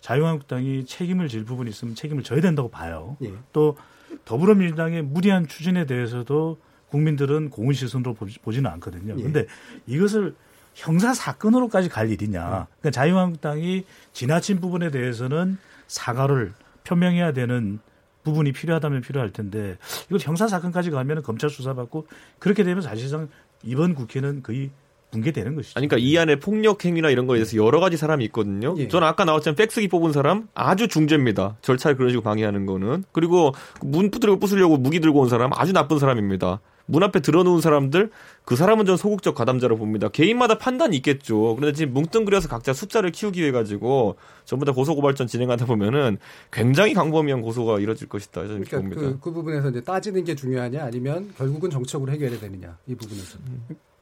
[0.00, 3.16] 자유한국당이 책임을 질 부분이 있으면 책임을 져야 된다고 봐요.
[3.22, 3.32] 예.
[3.52, 3.76] 또
[4.24, 6.58] 더불어민주당의 무리한 추진에 대해서도
[6.88, 9.14] 국민들은 공은 시선으로 보지는 않거든요.
[9.14, 9.46] 그런데 예.
[9.86, 10.34] 이것을
[10.74, 12.66] 형사 사건으로까지 갈 일이냐.
[12.80, 15.56] 그러니까 자유한국당이 지나친 부분에 대해서는
[15.86, 16.52] 사과를
[16.82, 17.78] 표명해야 되는
[18.24, 22.06] 부분이 필요하다면 필요할 텐데 이걸 형사 사건까지 가면 검찰 수사받고
[22.38, 23.28] 그렇게 되면 사실상
[23.62, 24.70] 이번 국회는 거의
[25.12, 25.78] 붕괴되는 것이죠.
[25.78, 28.74] 아니, 그러니까 이 안에 폭력 행위나 이런 거에 대해서 여러 가지 사람이 있거든요.
[28.78, 28.88] 예.
[28.88, 31.56] 저는 아까 나왔지만 팩스기 뽑은 사람 아주 중죄입니다.
[31.60, 33.04] 절차를 그런 식으로 방해하는 거는.
[33.12, 33.52] 그리고
[33.82, 36.60] 문 두드리고 부수려고 무기 들고 온 사람 아주 나쁜 사람입니다.
[36.86, 38.10] 문 앞에 들어놓은 사람들
[38.44, 40.08] 그 사람은 전 소극적 가담자로 봅니다.
[40.08, 41.54] 개인마다 판단이 있겠죠.
[41.56, 46.18] 그런데 지금 뭉뚱그려서 각자 숫자를 키우기 위해 가지고 전부 다 고소고발전 진행하다 보면은
[46.50, 48.42] 굉장히 강범위한 고소가 이뤄질 것이다.
[48.42, 49.00] 저는 그러니까 봅니다.
[49.00, 53.38] 그, 그 부분에서 이제 따지는 게 중요하냐 아니면 결국은 정책으로 해결해야 되느냐 이 부분에서.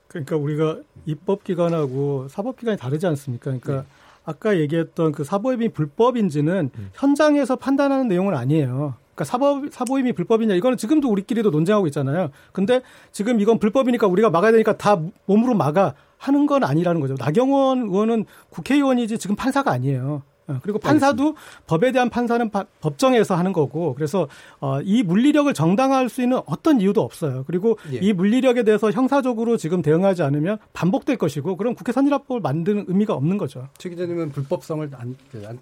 [0.09, 3.45] 그러니까 우리가 입법기관하고 사법기관이 다르지 않습니까?
[3.45, 3.89] 그러니까 네.
[4.24, 6.91] 아까 얘기했던 그 사법이 불법인지는 음.
[6.95, 8.95] 현장에서 판단하는 내용은 아니에요.
[9.20, 12.30] 그러니까 사법 사보임이 불법이냐 이거는 지금도 우리끼리도 논쟁하고 있잖아요.
[12.52, 12.80] 근데
[13.12, 17.14] 지금 이건 불법이니까 우리가 막아야 되니까 다 몸으로 막아 하는 건 아니라는 거죠.
[17.18, 20.22] 나경원 의원은 국회의원이지 지금 판사가 아니에요.
[20.51, 21.40] 어, 그리고 판사도 알겠습니다.
[21.66, 24.28] 법에 대한 판사는 법정에서 하는 거고 그래서
[24.61, 27.44] 어, 이 물리력을 정당화할 수 있는 어떤 이유도 없어요.
[27.46, 27.98] 그리고 예.
[27.98, 33.38] 이 물리력에 대해서 형사적으로 지금 대응하지 않으면 반복될 것이고 그럼 국회 선진화법을 만드는 의미가 없는
[33.38, 33.68] 거죠.
[33.78, 35.16] 최 기자님은 불법성을 안,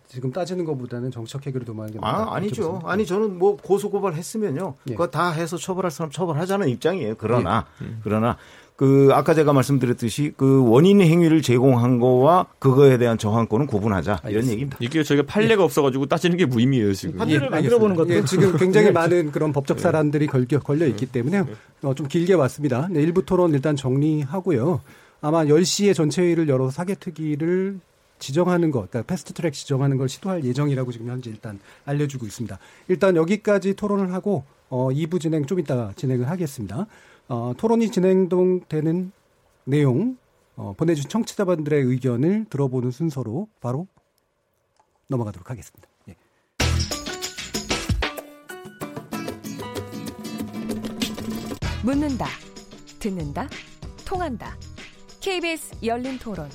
[0.06, 2.80] 지금 따지는 것보다는 정책 해결을 도모하는 게 아, 아니죠.
[2.84, 4.74] 아니 저는 뭐 고소 고발 했으면요.
[4.88, 4.92] 예.
[4.92, 7.14] 그거 다 해서 처벌할 사람 처벌하자는 입장이에요.
[7.18, 7.86] 그러나 예.
[8.02, 8.36] 그러나
[8.78, 14.52] 그 아까 제가 말씀드렸듯이 그 원인 행위를 제공한 거와 그거에 대한 저항권은 구분하자 이런 알겠습니다.
[14.52, 14.76] 얘기입니다.
[14.78, 17.16] 이게 저희가 판례가 없어가지고 따지는 게 무의미해요 지금.
[17.16, 21.06] 판례를 예, 만들어 보는 것도 예, 지금 굉장히 많은 그런 법적 사람들이 걸려 걸려 있기
[21.06, 21.42] 때문에
[21.82, 22.86] 어, 좀 길게 왔습니다.
[22.88, 24.80] 네, 일부 토론 일단 정리하고요.
[25.22, 27.80] 아마 10시에 전체 회의를 열어서 사개특위를
[28.20, 32.56] 지정하는 것, 그러니까 패스트트랙 지정하는 걸 시도할 예정이라고 지금 현재 일단 알려주고 있습니다.
[32.86, 36.86] 일단 여기까지 토론을 하고 어, 2부 진행 좀 이따 진행을 하겠습니다.
[37.28, 39.12] 어, 토론이 진행되는
[39.64, 40.16] 내용
[40.56, 43.86] 어, 보내주신 청취자분들의 의견을 들어보는 순서로 바로
[45.08, 45.88] 넘어가도록 하겠습니다.
[46.08, 46.16] 예.
[51.84, 52.26] 묻는다,
[52.98, 53.48] 듣는다,
[54.06, 54.56] 통한다.
[55.20, 56.48] KBS 열린 토론.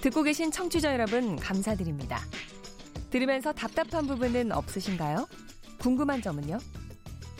[0.00, 2.20] 듣고 계신 청취자 여러분 감사드립니다.
[3.10, 5.26] 들으면서 답답한 부분은 없으신가요?
[5.78, 6.58] 궁금한 점은요?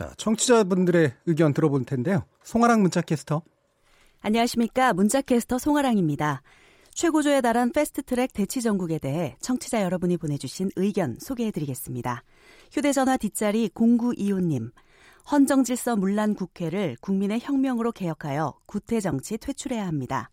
[0.00, 2.24] 자, 청취자분들의 의견 들어볼 텐데요.
[2.42, 3.42] 송아랑 문자캐스터.
[4.22, 4.94] 안녕하십니까.
[4.94, 6.40] 문자캐스터 송아랑입니다.
[6.94, 12.24] 최고조에 달한 패스트트랙 대치 전국에 대해 청취자 여러분이 보내주신 의견 소개해드리겠습니다.
[12.72, 14.70] 휴대전화 뒷자리 0925님.
[15.30, 20.30] 헌정질서 문란 국회를 국민의 혁명으로 개혁하여 구태정치 퇴출해야 합니다.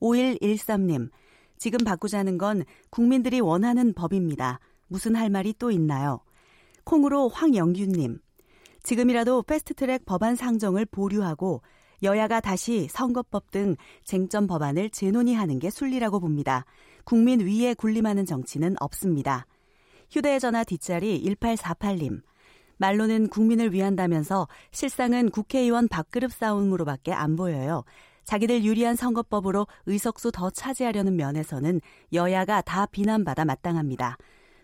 [0.00, 1.10] 5113님.
[1.58, 4.60] 지금 바꾸자는 건 국민들이 원하는 법입니다.
[4.88, 6.20] 무슨 할 말이 또 있나요?
[6.84, 8.23] 콩으로 황영균님.
[8.84, 11.62] 지금이라도 패스트트랙 법안 상정을 보류하고
[12.02, 16.66] 여야가 다시 선거법 등 쟁점 법안을 재논의하는 게 순리라고 봅니다.
[17.04, 19.46] 국민 위에 군림하는 정치는 없습니다.
[20.10, 22.22] 휴대전화 뒷자리 1848님.
[22.76, 27.84] 말로는 국민을 위한다면서 실상은 국회의원 밥그릇 싸움으로밖에 안 보여요.
[28.24, 31.80] 자기들 유리한 선거법으로 의석수 더 차지하려는 면에서는
[32.12, 34.18] 여야가 다 비난받아 마땅합니다.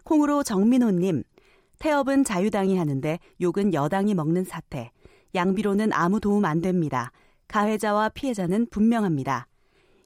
[0.04, 1.22] 콩으로 정민호님,
[1.80, 4.92] 태업은 자유당이 하는데 욕은 여당이 먹는 사태.
[5.34, 7.10] 양비로는 아무 도움 안 됩니다.
[7.48, 9.48] 가해자와 피해자는 분명합니다.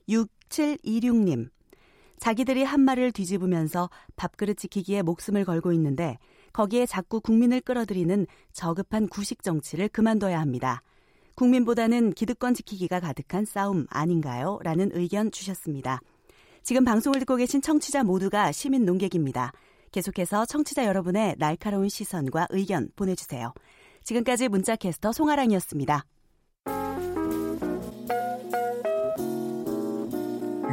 [0.09, 1.51] 6726님,
[2.19, 6.17] 자기들이 한 말을 뒤집으면서 밥그릇 지키기에 목숨을 걸고 있는데
[6.53, 10.81] 거기에 자꾸 국민을 끌어들이는 저급한 구식 정치를 그만둬야 합니다.
[11.35, 14.61] 국민보다는 기득권 지키기가 가득한 싸움 아닌가요?
[14.63, 16.01] 라는 의견 주셨습니다.
[16.63, 19.53] 지금 방송을 듣고 계신 청취자 모두가 시민 농객입니다.
[19.95, 23.55] 계속해서 청취자 여러분의 날카로운 시선과 의견 보내주세요.
[24.03, 26.05] 지금까지 문자캐스터 송아랑이었습니다.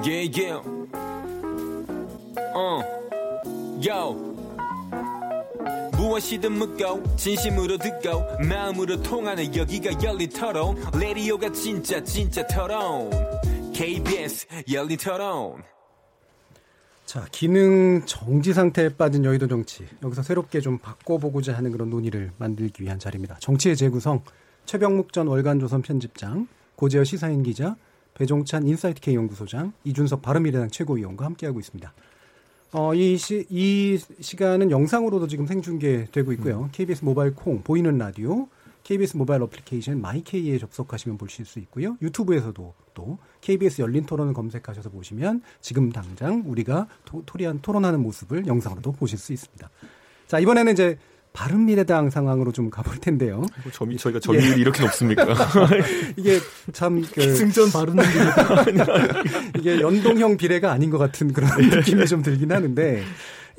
[0.03, 0.61] Yeah, yeah.
[2.55, 2.81] Uh.
[3.87, 4.15] Yo.
[5.97, 13.11] 무엇이든 묻고 진심으로 듣고 마음으로 통하는 여기가 열린 토론 레디오가 진짜 진짜 토론
[13.71, 15.61] KBS 열린 토론
[17.11, 19.85] 자, 기능 정지 상태에 빠진 여의도 정치.
[20.01, 23.35] 여기서 새롭게 좀 바꿔보고자 하는 그런 논의를 만들기 위한 자리입니다.
[23.41, 24.23] 정치의 재구성,
[24.63, 26.47] 최병묵 전 월간조선 편집장,
[26.77, 27.75] 고재열 시사인 기자,
[28.13, 31.93] 배종찬 인사이트 K 연구소장, 이준석 바른미래당 최고위원과 함께하고 있습니다.
[32.71, 36.69] 어, 이, 시, 이 시간은 영상으로도 지금 생중계되고 있고요.
[36.71, 38.47] KBS 모바일 콩, 보이는 라디오,
[38.83, 41.97] KBS 모바일 어플리케이션 마이케이에 접속하시면 보실 수 있고요.
[42.01, 48.93] 유튜브에서도 또 KBS 열린 토론을 검색하셔서 보시면 지금 당장 우리가 도, 토리한 토론하는 모습을 영상으로도
[48.93, 49.69] 보실 수 있습니다.
[50.27, 50.97] 자, 이번에는 이제
[51.33, 53.45] 바른미래당 상황으로 좀 가볼 텐데요.
[53.71, 54.61] 점이 저희가 점유율이 예.
[54.61, 55.25] 이렇게 높습니까?
[56.17, 56.39] 이게
[56.73, 58.03] 참 그, 승전 바르는
[59.57, 63.03] 이게 연동형 비례가 아닌 것 같은 그런 느낌이 좀 들긴 하는데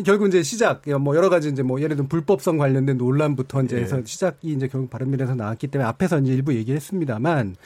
[0.05, 3.99] 결국 이제 시작 뭐 여러 가지 이제 뭐 예를 들면 불법성 관련된 논란부터 이제 해서
[3.99, 4.03] 예.
[4.05, 7.57] 시작이 이제 결국 바른미래에서 나왔기 때문에 앞에서 이제 일부 얘기했습니다만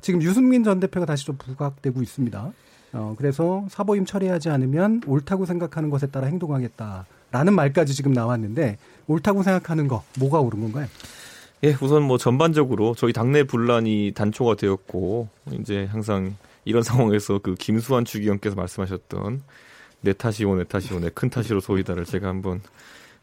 [0.00, 2.52] 지금 유승민 전 대표가 다시 좀 부각되고 있습니다.
[2.92, 9.86] 어 그래서 사보임 처리하지 않으면 옳다고 생각하는 것에 따라 행동하겠다라는 말까지 지금 나왔는데 옳다고 생각하는
[9.88, 10.86] 거 뭐가 옳은 건가요?
[11.62, 15.28] 예, 우선 뭐 전반적으로 저희 당내 분란이 단초가 되었고
[15.60, 16.34] 이제 항상
[16.64, 19.42] 이런 상황에서 그 김수환 주기원께서 말씀하셨던
[20.00, 22.60] 내 탓이오 내 탓이오 내 큰 탓이로 소이다를 제가 한번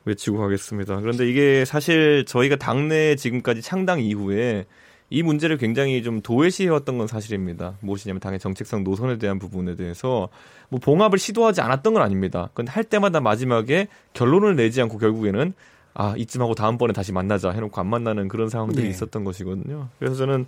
[0.05, 1.01] 외치고 가겠습니다.
[1.01, 4.65] 그런데 이게 사실 저희가 당내 지금까지 창당 이후에
[5.09, 7.75] 이 문제를 굉장히 좀 도외시해왔던 건 사실입니다.
[7.79, 10.27] 무엇이냐면 당의 정책상 노선에 대한 부분에 대해서
[10.69, 12.49] 뭐 봉합을 시도하지 않았던 건 아닙니다.
[12.53, 15.53] 근데 할 때마다 마지막에 결론을 내지 않고 결국에는
[15.93, 18.89] 아 이쯤 하고 다음번에 다시 만나자 해놓고 안 만나는 그런 상황들이 네.
[18.89, 19.87] 있었던 것이거든요.
[19.97, 20.45] 그래서 저는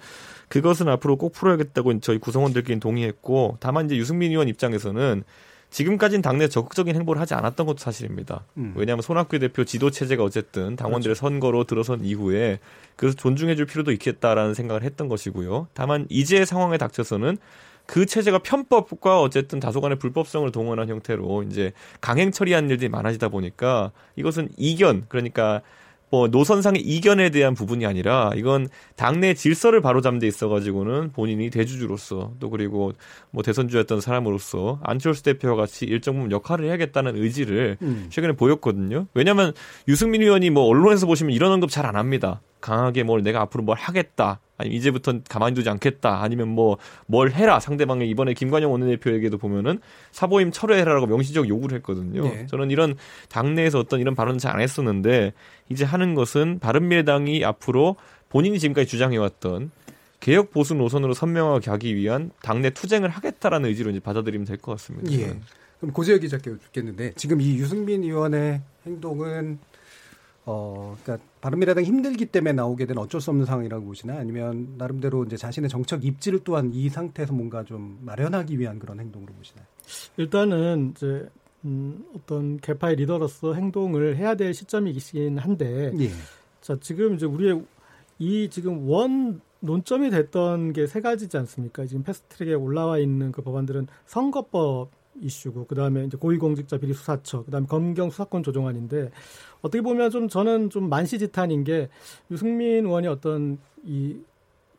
[0.47, 5.23] 그것은 앞으로 꼭 풀어야겠다고 저희 구성원들끼리 동의했고 다만 이제 유승민 의원 입장에서는
[5.69, 8.45] 지금까지는 당내 적극적인 행보를 하지 않았던 것도 사실입니다.
[8.57, 8.73] 음.
[8.75, 11.19] 왜냐하면 손학규 대표 지도 체제가 어쨌든 당원들의 그렇죠.
[11.19, 12.59] 선거로 들어선 이후에
[12.95, 15.67] 그래서 존중해줄 필요도 있겠다라는 생각을 했던 것이고요.
[15.73, 17.37] 다만 이제 상황에 닥쳐서는
[17.85, 24.49] 그 체제가 편법과 어쨌든 다소간의 불법성을 동원한 형태로 이제 강행 처리한 일들이 많아지다 보니까 이것은
[24.57, 25.61] 이견 그러니까
[26.09, 32.49] 뭐 노선상의 이견에 대한 부분이 아니라 이건 당내 질서를 바로잡는 데 있어가지고는 본인이 대주주로서 또
[32.49, 32.93] 그리고
[33.31, 38.07] 뭐 대선주였던 사람으로서 안철수 대표와 같이 일정 부분 역할을 해야겠다는 의지를 음.
[38.09, 39.07] 최근에 보였거든요.
[39.13, 39.53] 왜냐하면
[39.87, 42.41] 유승민 의원이 뭐 언론에서 보시면 이런 언급 잘 안 합니다.
[42.61, 44.39] 강하게 뭘 내가 앞으로 뭘 하겠다.
[44.59, 46.21] 아니면 이제부터 가만히 두지 않겠다.
[46.21, 47.59] 아니면 뭐 뭘 해라.
[47.59, 49.79] 상대방에 이번에 김관영 원내대표에게도 보면은
[50.11, 52.21] 사보임 철회해라라고 명시적 요구를 했거든요.
[52.23, 52.45] 네.
[52.47, 52.95] 저는 이런
[53.29, 55.33] 당내에서 어떤 이런 발언을 잘 안 했었는데
[55.69, 57.95] 이제 하는 것은 바른미래당이 앞으로
[58.29, 59.71] 본인이 지금까지 주장해왔던
[60.19, 65.11] 개혁 보수 노선으로 선명하게 하기 위한 당내 투쟁을 하겠다라는 의지로 이제 받아들이면 될 것 같습니다.
[65.13, 65.37] 예.
[65.79, 69.59] 그럼 고재혁 기자께 여쭙겠는데 지금 이 유승민 의원의 행동은
[70.51, 75.37] 어, 그러니까 바른미래당 힘들기 때문에 나오게 된 어쩔 수 없는 상황이라고 보시나 아니면 나름대로 이제
[75.37, 79.65] 자신의 정책 입지를 또한 이 상태에서 뭔가 좀 마련하기 위한 그런 행동으로 보시나요?
[80.17, 81.29] 일단은 이제
[81.65, 86.09] 음, 어떤 개파의 리더로서 행동을 해야 될 시점이긴 한데, 예.
[86.61, 87.63] 자 지금 이제 우리의
[88.17, 91.85] 이 지금 원 논점이 됐던 게 세 가지지 않습니까?
[91.85, 94.89] 지금 패스트트랙에 올라와 있는 그 법안들은 선거법
[95.21, 99.11] 이슈고 그다음에 이제 고위공직자 비리 수사처 그다음에 검경 수사권 조정안인데
[99.61, 101.89] 어떻게 보면 좀 저는 좀 만시지탄인 게
[102.31, 104.17] 유승민 의원이 어떤 이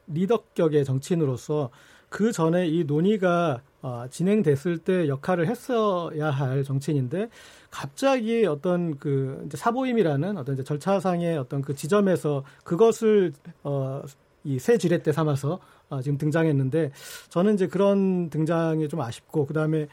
[0.06, 1.70] 리더격의 정치인으로서
[2.08, 7.30] 그 전에 이 논의가 어, 진행됐을 때 역할을 했어야 할 정치인인데
[7.70, 13.32] 갑자기 어떤 그 이제 사보임이라는 어떤 이제 절차상의 어떤 그 지점에서 그것을
[13.62, 14.02] 어,
[14.44, 16.92] 이새 때 삼아서 어, 지금 등장했는데
[17.28, 19.88] 저는 이제 그런 등장이 좀 아쉽고 그 다음에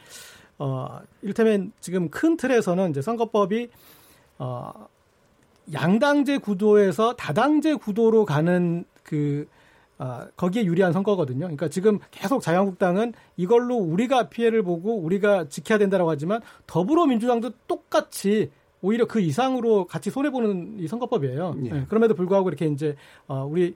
[0.60, 3.70] 어, 일테면 지금 큰 틀에서는 이제 선거법이
[4.40, 4.88] 어,
[5.74, 9.48] 양당제 구도에서 다당제 구도로 가는 그
[10.00, 11.40] 아, 거기에 유리한 선거거든요.
[11.40, 18.52] 그러니까 지금 계속 자유한국당은 이걸로 우리가 피해를 보고 우리가 지켜야 된다라고 하지만 더불어민주당도 똑같이
[18.82, 21.56] 오히려 그 이상으로 같이 손해 보는 이 선거법이에요.
[21.66, 21.70] 예.
[21.70, 22.96] 네, 그럼에도 불구하고 이렇게 이제
[23.28, 23.76] 어, 우리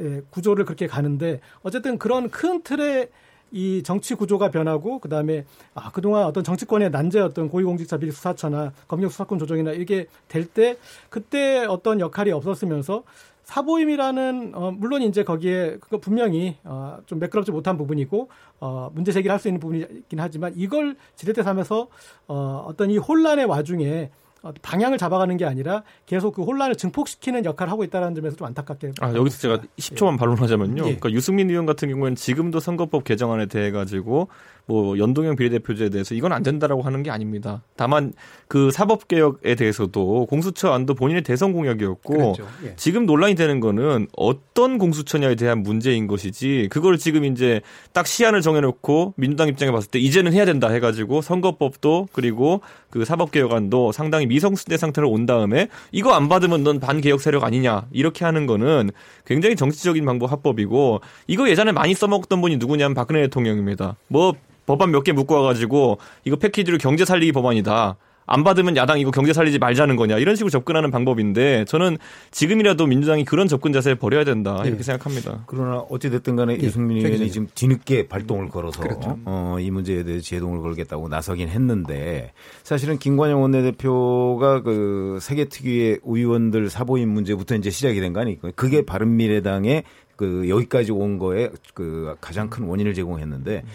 [0.00, 3.10] 예, 구조를 그렇게 가는데 어쨌든 그런 큰 틀의
[3.54, 5.44] 이 정치 구조가 변하고 그다음에
[5.74, 10.76] 아 그동안 어떤 정치권의 난제였던 고위공직자 비리 수사처나 검경 수사권 조정이나 이게 될 때
[11.08, 13.04] 그때 어떤 역할이 없었으면서
[13.44, 18.28] 사보임이라는 어 물론 이제 거기에 그거 분명히 어 좀 매끄럽지 못한 부분이고
[18.60, 21.88] 어 문제 제기를 할 수 있는 부분이긴 하지만 이걸 지렛대 삼아서
[22.26, 24.23] 어 어떤 이 혼란의 와중에 어,
[24.62, 28.92] 방향을 잡아가는 게 아니라 계속 그 혼란을 증폭시키는 역할을 하고 있다는 점에서 좀 안타깝게.
[29.00, 30.16] 아, 여기서 제가 10초만 예.
[30.18, 30.82] 반론하자면요.
[30.82, 30.96] 예.
[30.96, 34.28] 그러니까 유승민 의원 같은 경우에는 지금도 선거법 개정안에 대해 가지고
[34.66, 37.62] 뭐 연동형 비례대표제에 대해서 이건 안 된다라고 하는 게 아닙니다.
[37.76, 38.12] 다만
[38.48, 42.34] 그 사법 개혁에 대해서도 공수처 안도 본인의 대선 공약이었고
[42.64, 42.74] 예.
[42.76, 47.60] 지금 논란이 되는 거는 어떤 공수처냐에 대한 문제인 것이지 그걸 지금 이제
[47.92, 52.62] 딱 시안을 정해 놓고 민주당 입장에 봤을 때 이제는 해야 된다 해 가지고 선거법도 그리고
[52.94, 57.86] 그 사법 개혁안도 상당히 미성수대 상태로 온 다음에 이거 안 받으면 넌 반개혁 세력 아니냐
[57.90, 58.92] 이렇게 하는 거는
[59.24, 63.96] 굉장히 정치적인 방법 합법이고 이거 예전에 많이 써먹던 분이 누구냐면 박근혜 대통령입니다.
[64.06, 64.34] 뭐
[64.66, 67.96] 법안 몇 개 묶어 와가지고 이거 패키지로 경제 살리기 법안이다.
[68.26, 71.98] 안 받으면 야당 이거 경제 살리지 말자는 거냐 이런 식으로 접근하는 방법인데 저는
[72.30, 74.82] 지금이라도 민주당이 그런 접근 자세를 버려야 된다 이렇게 네.
[74.82, 75.44] 생각합니다.
[75.46, 76.64] 그러나 어찌 됐든 간에 네.
[76.64, 79.18] 유승민 의원이 지금 뒤늦게 발동을 걸어서 그렇죠.
[79.24, 86.70] 어, 이 문제에 대해 제동을 걸겠다고 나서긴 했는데 사실은 김관영 원내대표가 그 세계 특유의 의원들
[86.70, 88.38] 사보임 문제부터 이제 시작이 된 거 아니에요.
[88.54, 89.82] 그게 바른미래당의
[90.16, 93.68] 그 여기까지 온 거에 그 가장 큰 원인을 제공했는데 음.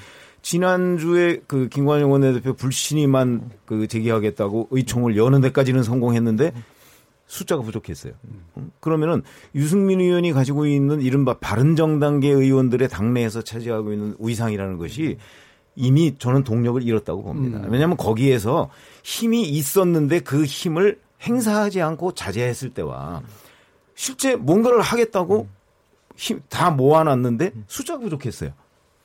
[0.50, 6.54] 지난주에 그 김관영 원내대표 불신임만 그 제기하겠다고 의총을 여는 데까지는 성공했는데
[7.28, 8.14] 숫자가 부족했어요.
[8.80, 9.22] 그러면은
[9.54, 15.18] 유승민 의원이 가지고 있는 이른바 바른정당계 의원들의 당내에서 차지하고 있는 위상이라는 것이
[15.76, 17.60] 이미 저는 동력을 잃었다고 봅니다.
[17.60, 17.72] 음.
[17.72, 18.72] 왜냐하면 거기에서
[19.04, 23.22] 힘이 있었는데 그 힘을 행사하지 않고 자제했을 때와
[23.94, 25.48] 실제 뭔가를 하겠다고
[26.16, 28.52] 힘 다 모아놨는데 숫자가 부족했어요.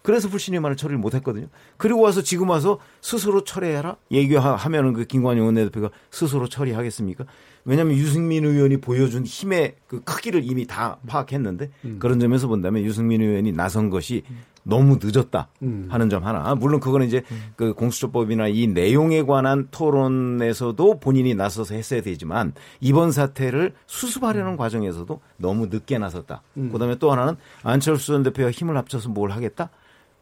[0.04, 1.46] 그래서 불신임안을 처리를 못했거든요.
[1.78, 7.24] 그리고 와서 지금 와서 스스로 처리해라 얘기하면은 그 김관영 원내대표가 스스로 처리하겠습니까?
[7.64, 11.96] 왜냐하면 유승민 의원이 보여준 힘의 그 크기를 이미 다 파악했는데 음.
[12.00, 14.24] 그런 점에서 본다면 유승민 의원이 나선 것이
[14.62, 15.86] 너무 늦었다 음.
[15.88, 16.54] 하는 점 하나.
[16.54, 17.52] 물론 그거는 이제 음.
[17.56, 24.56] 그 공수처법이나 이 내용에 관한 토론에서도 본인이 나서서 했어야 되지만 이번 사태를 수습하려는 음.
[24.58, 26.42] 과정에서도 너무 늦게 나섰다.
[26.58, 26.70] 음.
[26.70, 29.70] 그다음에 또 하나는 안철수 전 대표와 힘을 합쳐서 뭘 하겠다.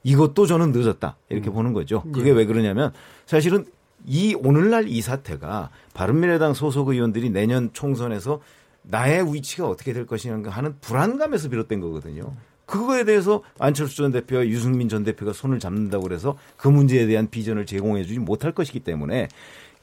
[0.02, 1.54] 이것도 저는 늦었다 이렇게 음.
[1.54, 2.02] 보는 거죠.
[2.12, 2.32] 그게 예.
[2.32, 2.92] 왜 그러냐면
[3.26, 3.66] 사실은
[4.06, 8.40] 이 오늘날 이 사태가 바른미래당 소속 의원들이 내년 총선에서
[8.82, 12.34] 나의 위치가 어떻게 될 것이냐 하는 불안감에서 비롯된 거거든요.
[12.66, 17.66] 그거에 대해서 안철수 전 대표와 유승민 전 대표가 손을 잡는다고 그래서 그 문제에 대한 비전을
[17.66, 19.28] 제공해 주지 못할 것이기 때문에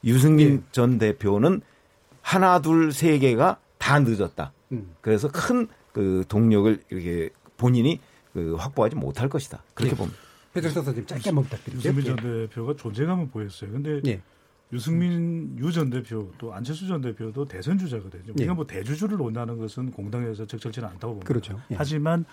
[0.04, 0.60] 유승민 예.
[0.72, 1.62] 전 대표는
[2.20, 4.52] 하나 둘 세 개가 다 늦었다.
[4.72, 4.94] 음.
[5.00, 8.00] 그래서 큰 그 동력을 이렇게 본인이
[8.32, 9.62] 그 확보하지 못할 것이다.
[9.74, 9.96] 그렇게 예.
[9.96, 10.18] 봅니다.
[10.52, 11.78] 배정석 선생님 짧게 한번 부탁드릴게요.
[11.92, 12.46] 유승민 전 예.
[12.46, 13.70] 대표가 존재감을 보였어요.
[13.72, 14.20] 근데 예.
[14.72, 18.32] 유승민 유 전 대표 또 안철수 전 대표도 대선 주자거든요.
[18.34, 18.54] 우리가 예.
[18.54, 21.26] 뭐 대주주를 논하는 것은 공당에서 적절치는 않다고 봅니다.
[21.26, 21.60] 그렇죠.
[21.70, 21.74] 예.
[21.76, 22.24] 하지만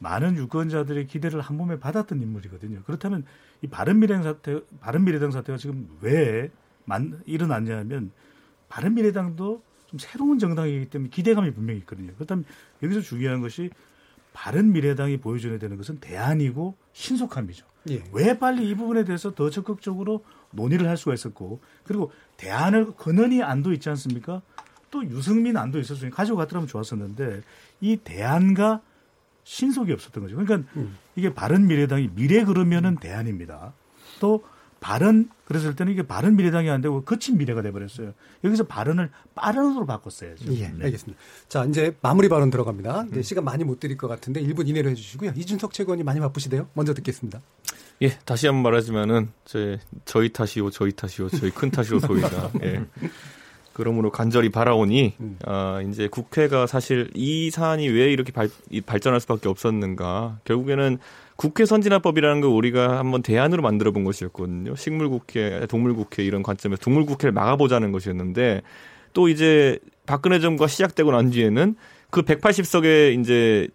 [0.00, 2.82] 많은 유권자들의 기대를 한 몸에 받았던 인물이거든요.
[2.84, 3.24] 그렇다면
[3.62, 6.50] 이 바른미래당 사태, 바른미래당 사태가 지금 왜
[6.84, 8.12] 만, 일어났냐면
[8.68, 12.12] 바른미래당도 좀 새로운 정당이기 때문에 기대감이 분명히 있거든요.
[12.14, 12.44] 그렇다면
[12.82, 13.70] 여기서 중요한 것이
[14.38, 17.66] 바른 미래당이 보여줘야 되는 것은 대안이고 신속함이죠.
[17.90, 18.04] 예.
[18.12, 23.72] 왜 빨리 이 부분에 대해서 더 적극적으로 논의를 할 수가 있었고 그리고 대안을 근원이 안도
[23.72, 24.42] 있지 않습니까?
[24.92, 27.42] 또 유승민 안도 있었으니 가지고 갔더라면 좋았었는데
[27.80, 28.80] 이 대안과
[29.42, 30.36] 신속이 없었던 거죠.
[30.36, 30.96] 그러니까 음.
[31.16, 33.72] 이게 바른 미래당이 미래 그러면은 대안입니다.
[34.20, 34.44] 또
[34.80, 38.12] 발언 그랬을 때는 이게 바른 미래당이 안 되고 거친 미래가 돼버렸어요.
[38.44, 40.52] 여기서 발언을 빠른 으로 바꿨어야죠.
[40.54, 40.84] 예, 네.
[40.84, 41.20] 알겠습니다.
[41.48, 43.06] 자, 이제 마무리 발언 들어갑니다.
[43.12, 43.22] 음.
[43.22, 45.32] 시간 많이 못 드릴 것 같은데 1분 이내로 해주시고요.
[45.36, 46.68] 이준석 최고원이 많이 바쁘시대요.
[46.74, 47.40] 먼저 듣겠습니다.
[48.02, 52.50] 예, 다시 한번 말하지만은 제 저희 탓이요, 저희 탓이요, 저희 큰 탓이요 소이다.
[52.62, 52.84] 예.
[53.72, 55.38] 그러므로 간절히 바라오니 음.
[55.44, 58.48] 아, 이제 국회가 사실 이 사안이 왜 이렇게 발,
[58.86, 60.40] 발전할 수밖에 없었는가?
[60.44, 60.98] 결국에는
[61.38, 64.74] 국회 선진화법이라는 걸 우리가 한번 대안으로 만들어 본 것이었거든요.
[64.74, 68.62] 식물 국회, 동물 국회 이런 관점에서 동물 국회를 막아보자는 것이었는데
[69.12, 71.76] 또 이제 박근혜 정부가 시작되고 난 뒤에는
[72.10, 73.68] 그 180석에 이제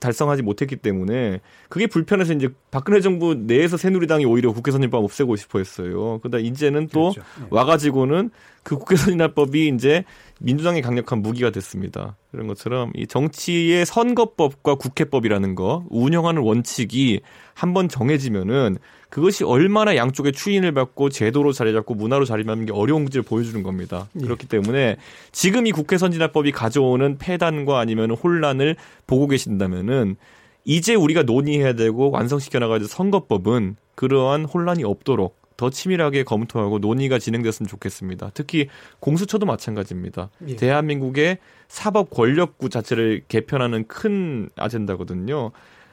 [0.00, 5.58] 달성하지 못했기 때문에 그게 불편해서 이제 박근혜 정부 내에서 새누리당이 오히려 국회 선진법 없애고 싶어
[5.58, 6.18] 했어요.
[6.20, 7.22] 그러다 이제는 또 그렇죠.
[7.40, 7.46] 네.
[7.50, 8.30] 와가지고는
[8.62, 10.04] 그 국회 선진화법이 이제
[10.40, 12.16] 민주당의 강력한 무기가 됐습니다.
[12.30, 17.20] 그런 것처럼 이 정치의 선거법과 국회법이라는 거 운영하는 원칙이
[17.54, 18.78] 한번 정해지면은
[19.08, 23.62] 그것이 얼마나 양쪽의 추인을 받고 제도로 자리 잡고 문화로 자리 잡는 게 어려운 지를 보여주는
[23.62, 24.08] 겁니다.
[24.16, 24.20] 예.
[24.20, 24.96] 그렇기 때문에
[25.32, 30.16] 지금 이 국회 선진화법이 가져오는 폐단과 아니면 혼란을 보고 계신다면은
[30.64, 37.18] 이제 우리가 논의해야 되고 완성시켜 나가야 될 선거법은 그러한 혼란이 없도록 더 치밀하게 검토하고 논의가
[37.18, 38.30] 진행됐으면 좋겠습니다.
[38.34, 38.68] 특히
[39.00, 40.30] 공수처도 마찬가지입니다.
[40.46, 40.56] 예.
[40.56, 45.50] 대한민국의 사법 권력구 자체를 개편하는 큰 아젠다거든요.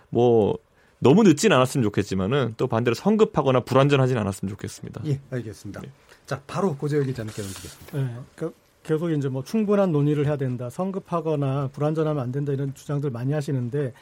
[0.09, 0.57] 뭐
[0.99, 5.01] 너무 늦진 않았으면 좋겠지만은 또 반대로 성급하거나 불완전하진 않았으면 좋겠습니다.
[5.05, 5.81] 예, 알겠습니다.
[5.81, 5.89] 네.
[6.25, 7.97] 자, 바로 고재열 기자님께 넘기겠습니다.
[7.97, 13.09] 네, 그 계속 이제 뭐 충분한 논의를 해야 된다, 성급하거나 불완전하면 안 된다 이런 주장들
[13.09, 13.93] 많이 하시는데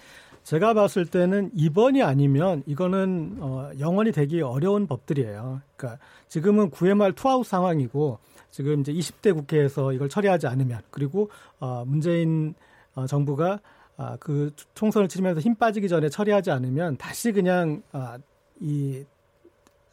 [0.44, 5.62] 제가 봤을 때는 이번이 아니면 이거는 어, 영원히 되기 어려운 법들이에요.
[5.78, 8.20] 그러니까 지금은 9회 말 투아웃 상황이고
[8.52, 11.30] 지금 이제 20대 국회에서 이걸 처리하지 않으면 그리고
[11.60, 12.54] 어, 문재인
[12.94, 13.60] 어, 정부가
[13.98, 18.18] 아, 그 총선을 치르면서 힘 빠지기 전에 처리하지 않으면 다시 그냥 아,
[18.60, 19.04] 이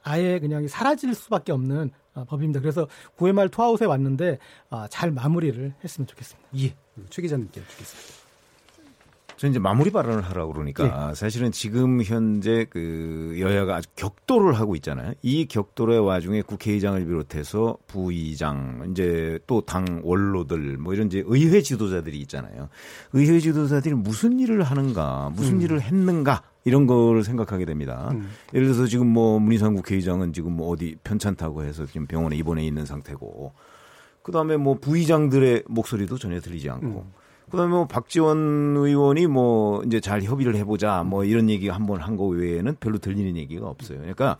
[0.02, 2.60] 아예 그냥 사라질 수밖에 없는 아, 법입니다.
[2.60, 2.88] 그래서
[3.18, 4.38] 9회 말 투아웃에 왔는데
[4.70, 6.48] 아, 잘 마무리를 했으면 좋겠습니다.
[6.58, 6.74] 예.
[7.08, 8.19] 최 기자님께 주겠습니다.
[9.40, 11.14] 저 이제 마무리 발언을 하라고 그러니까 네.
[11.14, 15.14] 사실은 지금 현재 그 여야가 아주 격돌을 하고 있잖아요.
[15.22, 22.20] 이 격돌의 와중에 국회의장을 비롯해서 부의장 이제 또 당 원로들 뭐 이런 이제 의회 지도자들이
[22.20, 22.68] 있잖아요.
[23.14, 25.62] 의회 지도자들이 무슨 일을 하는가, 무슨 음.
[25.62, 28.10] 일을 했는가 이런 걸 생각하게 됩니다.
[28.12, 28.28] 음.
[28.52, 32.84] 예를 들어서 지금 뭐 문희상 국회의장은 지금 뭐 어디 편찮다고 해서 지금 병원에 입원해 있는
[32.84, 33.54] 상태고
[34.22, 37.19] 그 다음에 뭐 부의장들의 목소리도 전혀 들리지 않고 음.
[37.50, 42.16] 그다음에 뭐 박지원 의원이 뭐 이제 잘 협의를 해보자 뭐 이런 얘기 한 번 한
[42.16, 43.98] 거 외에는 별로 들리는 얘기가 없어요.
[43.98, 44.36] 그러니까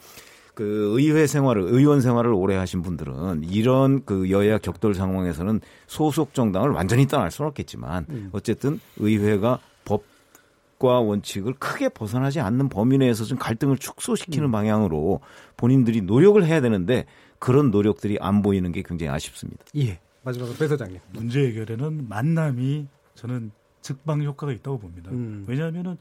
[0.55, 6.71] 그 의회 생활을 의원 생활을 오래 하신 분들은 이런 그 여야 격돌 상황에서는 소속 정당을
[6.71, 8.29] 완전히 떠날 수는 없겠지만 음.
[8.33, 14.53] 어쨌든 의회가 법과 원칙을 크게 벗어나지 않는 범위 내에서 좀 갈등을 축소시키는 음.
[14.53, 15.21] 방향으로
[15.57, 17.07] 본인들이 노력을 해야 되는데
[17.39, 19.65] 그런 노력들이 안 보이는 게 굉장히 아쉽습니다.
[19.77, 19.99] 예.
[20.23, 20.99] 마지막으로 배 소장님.
[21.15, 22.87] 문제 해결에는 만남이
[23.21, 23.51] 저는
[23.83, 25.11] 즉방 효과가 있다고 봅니다.
[25.11, 25.45] 음.
[25.47, 25.99] 왜냐하면은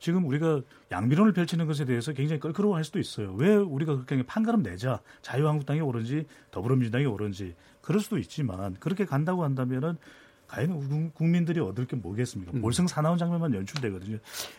[0.00, 3.32] 지금 우리가 양비론을 펼치는 것에 대해서 굉장히 껄끄러워할 수도 있어요.
[3.34, 9.96] 왜 우리가 그렇게 판가름 내자 자유한국당이 옳은지 더불어민주당이 옳은지 그럴 수도 있지만 그렇게 간다고 한다면은
[10.48, 12.52] 과연 국민들이 얻을 게 뭐겠습니까?
[12.52, 12.60] 음.
[12.60, 14.18] 몰성 사나운 장면만 연출되거든요.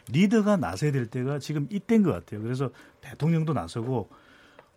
[0.10, 2.41] 리더가 나서야 될 때가 지금 이때인 것 같아요.
[2.41, 4.10] 그래서 대통령도 나서고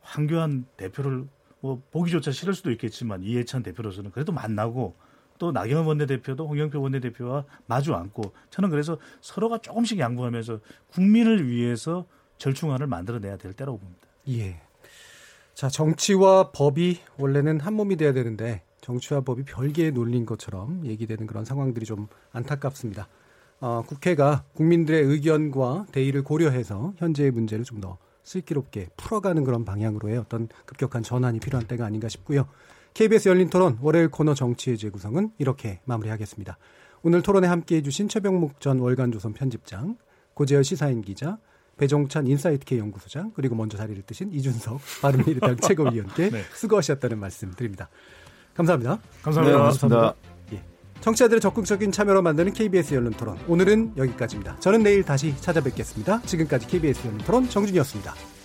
[0.03, 1.27] 황교안 대표를
[1.61, 4.97] 뭐 보기조차 싫을 수도 있겠지만 이해찬 대표로서는 그래도 만나고
[5.41, 10.61] 또 나경원 원내대표도 홍영표 원내대표와 마주 앉고 저는 그래서 서로가 조금씩 양보하면서
[10.93, 12.05] 국민을 위해서
[12.39, 14.07] 절충안을 만들어내야 될 때라고 봅니다.
[14.29, 14.61] 예.
[15.55, 21.45] 자, 정치와 법이 원래는 한 몸이 돼야 되는데 정치와 법이 별개의 논리인 것처럼 얘기되는 그런
[21.45, 23.09] 상황들이 좀 안타깝습니다.
[23.61, 30.49] 어, 국회가 국민들의 의견과 대의를 고려해서 현재의 문제를 좀 더 슬기롭게 풀어가는 그런 방향으로의 어떤
[30.67, 32.47] 급격한 전환이 필요한 때가 아닌가 싶고요.
[32.95, 36.59] KBS 열린 토론 월요일 코너 정치의 재구성은 이렇게 마무리하겠습니다.
[37.03, 39.97] 오늘 토론에 함께 해 주신 최병묵 전 월간조선 편집장,
[40.35, 41.39] 고재열 시사인 기자,
[41.79, 46.43] 배종찬 인사이트K 연구소장, 그리고 먼저 자리를 뜨신 이준석 바른미래당 최고위원께 네.
[46.55, 47.89] 수고하셨다는 말씀 드립니다.
[48.55, 48.99] 감사합니다.
[49.23, 49.57] 감사합니다.
[49.57, 50.15] 네, 고맙습니다.
[50.53, 50.63] 예.
[51.01, 53.39] 청취자들의 적극적인 참여로 만드는 KBS 열린 토론.
[53.49, 54.61] 오늘은 여기까지입니다.
[54.61, 56.21] 저는 내일 다시 찾아뵙겠습니다.
[56.23, 58.40] 지금까지 KBS 열린 토론 정준이었습니다.